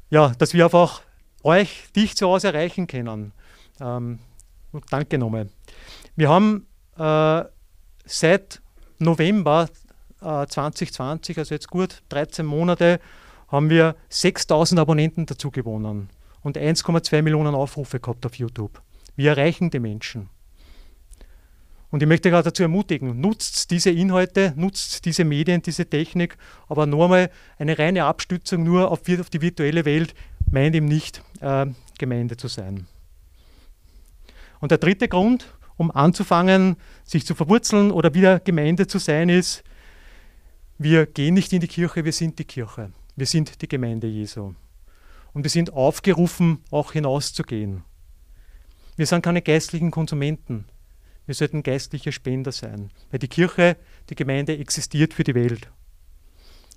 Ja, 0.10 0.30
dass 0.38 0.54
wir 0.54 0.66
einfach 0.66 1.02
euch, 1.44 1.86
dich 1.96 2.16
zu 2.18 2.28
Hause 2.28 2.48
erreichen 2.48 2.86
können. 2.88 3.32
Ähm, 3.80 4.20
danke 4.90 5.18
nochmal. 5.18 5.50
Wir 6.16 6.30
haben 6.30 6.68
äh, 6.98 7.44
seit 8.06 8.62
November 9.00 9.70
äh, 10.22 10.46
2020, 10.46 11.38
also 11.38 11.56
jetzt 11.56 11.70
gut 11.70 12.04
13 12.10 12.46
Monate, 12.46 13.00
haben 13.48 13.70
wir 13.70 13.96
6000 14.10 14.80
Abonnenten 14.80 15.26
dazu 15.26 15.50
gewonnen 15.52 16.10
und 16.42 16.58
1,2 16.58 17.22
Millionen 17.22 17.56
Aufrufe 17.56 18.00
gehabt 18.00 18.26
auf 18.26 18.36
YouTube. 18.36 18.82
Wir 19.16 19.32
erreichen 19.32 19.70
die 19.70 19.80
Menschen. 19.80 20.30
Und 21.92 22.02
ich 22.02 22.08
möchte 22.08 22.30
gerade 22.30 22.46
dazu 22.46 22.64
ermutigen, 22.64 23.20
nutzt 23.20 23.70
diese 23.70 23.92
Inhalte, 23.92 24.54
nutzt 24.56 25.04
diese 25.06 25.26
Medien, 25.26 25.62
diese 25.62 25.86
Technik, 25.86 26.38
aber 26.70 26.86
nur 26.86 27.04
einmal 27.04 27.30
eine 27.60 27.78
reine 27.78 28.06
Abstützung 28.06 28.64
nur 28.64 28.90
auf, 28.90 29.02
die 29.02 29.42
virtuelle 29.42 29.84
Welt 29.84 30.16
meint 30.50 30.74
eben 30.74 30.88
nicht, 30.88 31.22
äh, 31.42 31.66
Gemeinde 32.00 32.38
zu 32.38 32.48
sein. 32.48 32.88
Und 34.62 34.72
der 34.72 34.78
dritte 34.78 35.10
Grund, 35.10 35.54
um 35.76 35.92
anzufangen, 35.92 36.78
sich 37.04 37.26
zu 37.26 37.36
verwurzeln 37.36 37.92
oder 37.92 38.14
wieder 38.14 38.40
Gemeinde 38.40 38.88
zu 38.88 38.98
sein, 38.98 39.28
ist, 39.28 39.64
wir 40.78 41.06
gehen 41.06 41.34
nicht 41.34 41.52
in 41.52 41.60
die 41.60 41.68
Kirche, 41.68 42.06
wir 42.06 42.14
sind 42.14 42.40
die 42.40 42.46
Kirche. 42.46 42.92
Wir 43.16 43.26
sind 43.26 43.62
die 43.62 43.68
Gemeinde 43.68 44.08
Jesu. 44.08 44.54
Und 45.34 45.44
wir 45.44 45.50
sind 45.50 45.74
aufgerufen, 45.74 46.64
auch 46.72 46.94
hinauszugehen. 46.94 47.84
Wir 48.96 49.06
sind 49.06 49.24
keine 49.24 49.42
geistlichen 49.42 49.92
Konsumenten. 49.92 50.66
Wir 51.32 51.36
sollten 51.36 51.64
geistliche 51.64 52.12
Spender 52.12 52.52
sein, 52.52 52.90
weil 53.10 53.20
die 53.20 53.30
Kirche, 53.30 53.78
die 54.10 54.16
Gemeinde 54.16 54.58
existiert 54.58 55.14
für 55.14 55.24
die 55.24 55.34
Welt. 55.34 55.72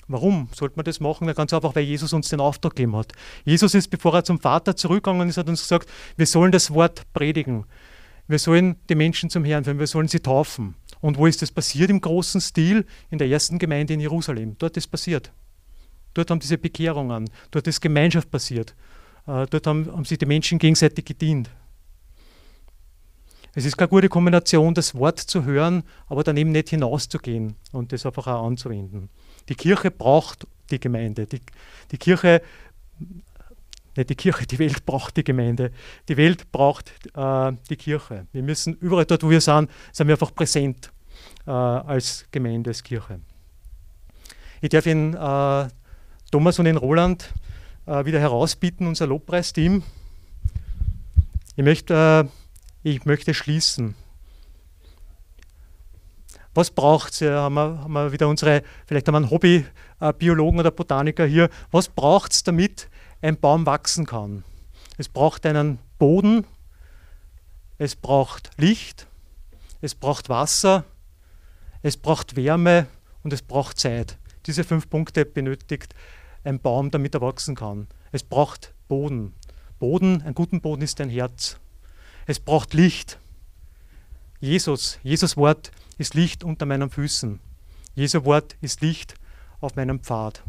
Warum 0.07 0.49
sollte 0.55 0.77
man 0.77 0.85
das 0.85 1.01
machen? 1.01 1.27
Ganz 1.35 1.53
einfach, 1.53 1.75
weil 1.75 1.83
Jesus 1.83 2.13
uns 2.13 2.29
den 2.29 2.39
Auftrag 2.39 2.77
gegeben 2.77 2.95
hat. 2.95 3.11
Jesus 3.45 3.75
ist, 3.75 3.89
bevor 3.91 4.15
er 4.15 4.23
zum 4.23 4.39
Vater 4.39 4.77
zurückgegangen 4.77 5.29
ist, 5.29 5.39
hat 5.39 5.49
uns 5.49 5.63
gesagt, 5.63 5.91
wir 6.17 6.27
sollen 6.27 6.53
das 6.53 6.73
Wort 6.73 7.03
predigen. 7.15 7.65
Wir 8.29 8.39
sollen 8.39 8.77
die 8.89 8.95
Menschen 8.95 9.29
zum 9.29 9.45
Herrn 9.45 9.65
führen, 9.65 9.81
wir 9.81 9.89
sollen 9.89 10.07
sie 10.07 10.21
taufen. 10.21 10.77
Und 11.01 11.19
wo 11.19 11.27
ist 11.27 11.43
das 11.43 11.51
passiert 11.51 11.91
im 11.91 12.01
großen 12.01 12.41
Stil? 12.41 12.87
In 13.11 13.19
der 13.19 13.27
ersten 13.27 13.59
Gemeinde 13.59 13.95
in 13.95 13.99
Jerusalem. 13.99 14.55
Dort 14.59 14.77
ist 14.77 14.87
passiert. 14.87 15.33
Dort 16.15 16.31
haben 16.31 16.39
diese 16.39 16.59
Bekehrungen, 16.59 17.29
dort 17.51 17.67
ist 17.67 17.81
Gemeinschaft 17.81 18.31
passiert. 18.31 18.77
Äh, 19.27 19.47
dort 19.51 19.67
haben, 19.67 19.91
haben 19.91 20.05
sich 20.05 20.19
die 20.19 20.27
Menschen 20.27 20.61
gegenseitig 20.61 21.07
gedient. 21.07 21.51
Es 23.55 23.65
ist 23.65 23.77
keine 23.77 23.89
gute 23.89 24.09
Kombination, 24.09 24.75
das 24.75 24.95
Wort 24.95 25.21
zu 25.21 25.45
hören, 25.45 25.85
aber 26.09 26.25
dann 26.25 26.37
eben 26.37 26.51
nicht 26.51 26.71
hinauszugehen 26.71 27.55
und 27.73 27.93
das 27.93 28.05
einfach 28.05 28.27
auch 28.27 28.47
anzuwenden. 28.47 29.09
Die 29.49 29.55
Kirche 29.55 29.91
braucht 29.91 30.47
die 30.71 30.81
Gemeinde. 30.81 31.27
Die, 31.27 31.41
die 31.93 31.99
Kirche, 31.99 32.43
nicht 33.97 34.11
die 34.11 34.17
Kirche, 34.17 34.47
die 34.47 34.59
Welt 34.59 34.85
braucht 34.85 35.17
die 35.17 35.25
Gemeinde. 35.25 35.71
Die 36.09 36.17
Welt 36.17 36.51
braucht 36.51 36.91
äh, 37.15 37.53
die 37.71 37.77
Kirche. 37.77 38.27
Wir 38.33 38.43
müssen 38.43 38.75
überall 38.75 39.05
dort, 39.05 39.23
wo 39.23 39.31
wir 39.31 39.41
sind, 39.41 39.71
sind 39.93 40.09
wir 40.09 40.15
einfach 40.15 40.35
präsent 40.35 40.91
äh, 41.47 41.51
als 41.51 42.27
Gemeinde, 42.33 42.71
als 42.71 42.83
Kirche. 42.83 43.21
Ich 44.61 44.71
darf 44.71 44.87
Ihnen 44.87 45.15
äh, 45.15 45.69
Thomas 46.33 46.59
und 46.59 46.65
den 46.65 46.77
Roland 46.77 47.33
äh, 47.87 48.05
wieder 48.05 48.19
herausbieten, 48.19 48.89
unser 48.89 49.07
Lobpreisteam. 49.07 49.85
Ich 51.55 51.63
möchte 51.63 52.27
äh, 52.27 52.44
ich 52.85 53.07
möchte 53.07 53.35
schließen. 53.35 53.95
Was 56.53 56.71
braucht 56.71 57.15
es? 57.15 57.21
Ja, 57.21 57.43
haben, 57.43 57.57
haben 57.57 57.93
wir 57.93 58.13
wieder 58.13 58.29
unsere, 58.29 58.63
vielleicht 58.87 59.09
haben 59.09 59.15
wir 59.15 59.19
einen 59.19 59.31
Hobby-Biologen 59.31 60.61
oder 60.61 60.71
Botaniker 60.71 61.27
hier. 61.27 61.49
Was 61.73 61.89
braucht 61.89 62.33
es, 62.33 62.45
damit 62.45 62.89
ein 63.23 63.41
Baum 63.41 63.67
wachsen 63.67 64.07
kann? 64.07 64.45
Es 64.99 65.09
braucht 65.09 65.45
einen 65.47 65.81
Boden, 65.99 66.47
es 67.79 67.97
braucht 67.97 68.51
Licht, 68.57 69.09
es 69.81 69.97
braucht 69.97 70.29
Wasser, 70.29 70.85
es 71.83 71.97
braucht 71.97 72.37
Wärme 72.37 72.87
und 73.25 73.33
es 73.33 73.43
braucht 73.43 73.81
Zeit. 73.81 74.19
Diese 74.47 74.63
fünf 74.63 74.89
Punkte 74.89 75.25
benötigt 75.25 75.95
ein 76.45 76.61
Baum, 76.61 76.91
damit 76.91 77.15
er 77.15 77.23
wachsen 77.23 77.57
kann. 77.57 77.89
Es 78.13 78.23
braucht 78.23 78.75
Boden. 78.87 79.35
Boden, 79.81 80.23
ein 80.23 80.35
guter 80.35 80.61
Boden 80.61 80.83
ist 80.83 81.01
ein 81.01 81.09
Herz. 81.09 81.59
Es 82.27 82.41
braucht 82.41 82.75
Licht. 82.75 83.19
Jesus, 84.41 84.99
Jesus 85.03 85.37
Wort 85.37 85.71
ist 85.99 86.15
Licht 86.15 86.45
unter 86.45 86.67
meinen 86.67 86.91
Füßen. 86.91 87.41
Jesu 87.95 88.25
Wort 88.25 88.57
ist 88.61 88.81
Licht 88.81 89.15
auf 89.61 89.77
meinem 89.77 90.01
Pfad. 90.01 90.43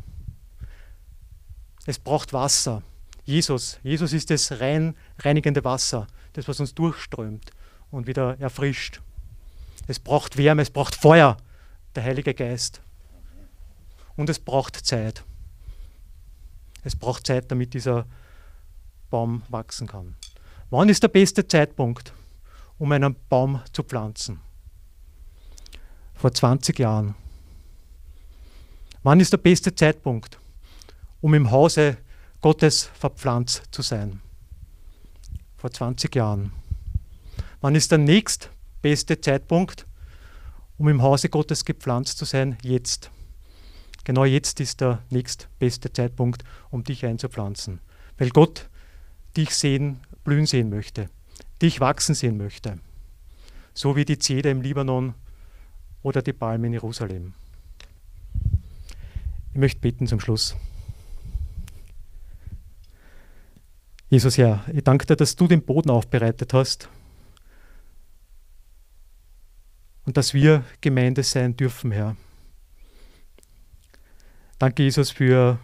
Es 1.86 2.00
braucht 2.00 2.34
Wasser. 2.34 2.82
Jesus, 3.24 3.80
Jesus 3.84 4.14
ist 4.14 4.30
das 4.30 4.60
rein 4.60 4.96
reinigende 5.20 5.64
Wasser, 5.64 6.08
das 6.34 6.48
was 6.48 6.60
uns 6.60 6.74
durchströmt 6.74 7.52
und 7.92 8.08
wieder 8.08 8.40
erfrischt. 8.40 9.02
Es 9.88 10.00
braucht 10.00 10.38
Wärme, 10.38 10.62
es 10.62 10.70
braucht 10.70 10.96
Feuer, 10.96 11.38
der 11.96 12.04
Heilige 12.04 12.34
Geist. 12.34 12.82
Und 14.16 14.30
es 14.30 14.40
braucht 14.40 14.76
Zeit. 14.76 15.24
Es 16.84 16.96
braucht 16.96 17.28
Zeit, 17.28 17.52
damit 17.52 17.74
dieser 17.74 18.06
Baum 19.10 19.44
wachsen 19.50 19.88
kann. 19.88 20.16
Wann 20.78 20.90
ist 20.90 21.04
der 21.04 21.08
beste 21.08 21.48
Zeitpunkt, 21.48 22.12
um 22.80 22.92
einen 22.92 23.16
Baum 23.30 23.62
zu 23.72 23.82
pflanzen? 23.82 24.42
Vor 26.16 26.34
20 26.34 26.78
Jahren. 26.78 27.16
Wann 29.02 29.22
ist 29.22 29.32
der 29.32 29.38
beste 29.38 29.74
Zeitpunkt, 29.74 30.38
um 31.22 31.34
im 31.34 31.50
Hause 31.50 31.96
Gottes 32.42 32.90
verpflanzt 32.94 33.64
zu 33.72 33.84
sein? 33.84 34.20
Vor 35.56 35.72
20 35.72 36.14
Jahren. 36.14 36.52
Wann 37.62 37.76
ist 37.76 37.92
der 37.92 38.00
nächstbeste 38.00 39.22
Zeitpunkt, 39.22 39.86
um 40.78 40.90
im 40.90 41.02
Hause 41.02 41.30
Gottes 41.30 41.64
gepflanzt 41.64 42.18
zu 42.18 42.26
sein? 42.26 42.58
Jetzt. 42.64 43.12
Genau 44.04 44.26
jetzt 44.26 44.60
ist 44.60 44.82
der 44.82 45.02
nächstbeste 45.10 45.94
Zeitpunkt, 45.94 46.44
um 46.70 46.84
dich 46.84 47.06
einzupflanzen. 47.06 47.80
Weil 48.18 48.30
Gott 48.32 48.68
dich 49.38 49.56
sehen 49.56 50.02
blühen 50.26 50.46
sehen 50.46 50.70
möchte, 50.70 51.10
dich 51.62 51.80
wachsen 51.80 52.16
sehen 52.16 52.36
möchte, 52.36 52.80
so 53.74 53.96
wie 53.96 54.04
die 54.04 54.20
Zeder 54.20 54.52
im 54.52 54.62
Libanon 54.62 55.14
oder 56.04 56.22
die 56.22 56.34
Palme 56.34 56.68
in 56.68 56.74
Jerusalem. 56.74 57.34
Ich 59.54 59.60
möchte 59.60 59.80
beten 59.80 60.08
zum 60.08 60.20
Schluss. 60.20 60.58
Jesus, 64.10 64.38
Herr, 64.38 64.66
ich 64.74 64.84
danke 64.84 65.06
dir, 65.06 65.16
dass 65.16 65.36
du 65.36 65.48
den 65.48 65.64
Boden 65.64 65.90
aufbereitet 65.90 66.54
hast 66.54 66.90
und 70.06 70.18
dass 70.18 70.34
wir 70.34 70.64
Gemeinde 70.82 71.24
sein 71.24 71.56
dürfen, 71.56 71.92
Herr. 71.92 72.16
Danke, 74.60 74.84
Jesus, 74.84 75.12
für 75.12 75.60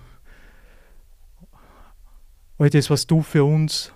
all 2.57 2.69
das, 2.69 2.89
was 2.89 3.07
du 3.07 3.21
für 3.21 3.43
uns 3.43 3.93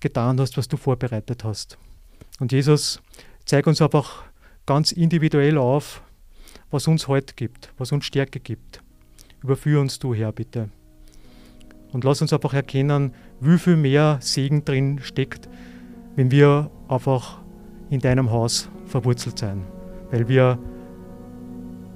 getan 0.00 0.40
hast, 0.40 0.56
was 0.56 0.68
du 0.68 0.76
vorbereitet 0.76 1.44
hast. 1.44 1.78
Und 2.38 2.52
Jesus, 2.52 3.00
zeig 3.44 3.66
uns 3.66 3.82
einfach 3.82 4.24
ganz 4.66 4.92
individuell 4.92 5.58
auf, 5.58 6.02
was 6.70 6.86
uns 6.86 7.08
heute 7.08 7.34
gibt, 7.34 7.72
was 7.78 7.92
uns 7.92 8.04
Stärke 8.04 8.40
gibt. 8.40 8.82
Überführ 9.42 9.80
uns 9.80 9.98
du, 9.98 10.14
Herr, 10.14 10.32
bitte. 10.32 10.68
Und 11.92 12.04
lass 12.04 12.22
uns 12.22 12.32
einfach 12.32 12.54
erkennen, 12.54 13.12
wie 13.40 13.58
viel 13.58 13.76
mehr 13.76 14.18
Segen 14.20 14.64
drin 14.64 15.00
steckt, 15.02 15.48
wenn 16.14 16.30
wir 16.30 16.70
einfach 16.88 17.40
in 17.90 18.00
deinem 18.00 18.30
Haus 18.30 18.68
verwurzelt 18.86 19.38
sein. 19.38 19.64
Weil 20.10 20.28
wir 20.28 20.58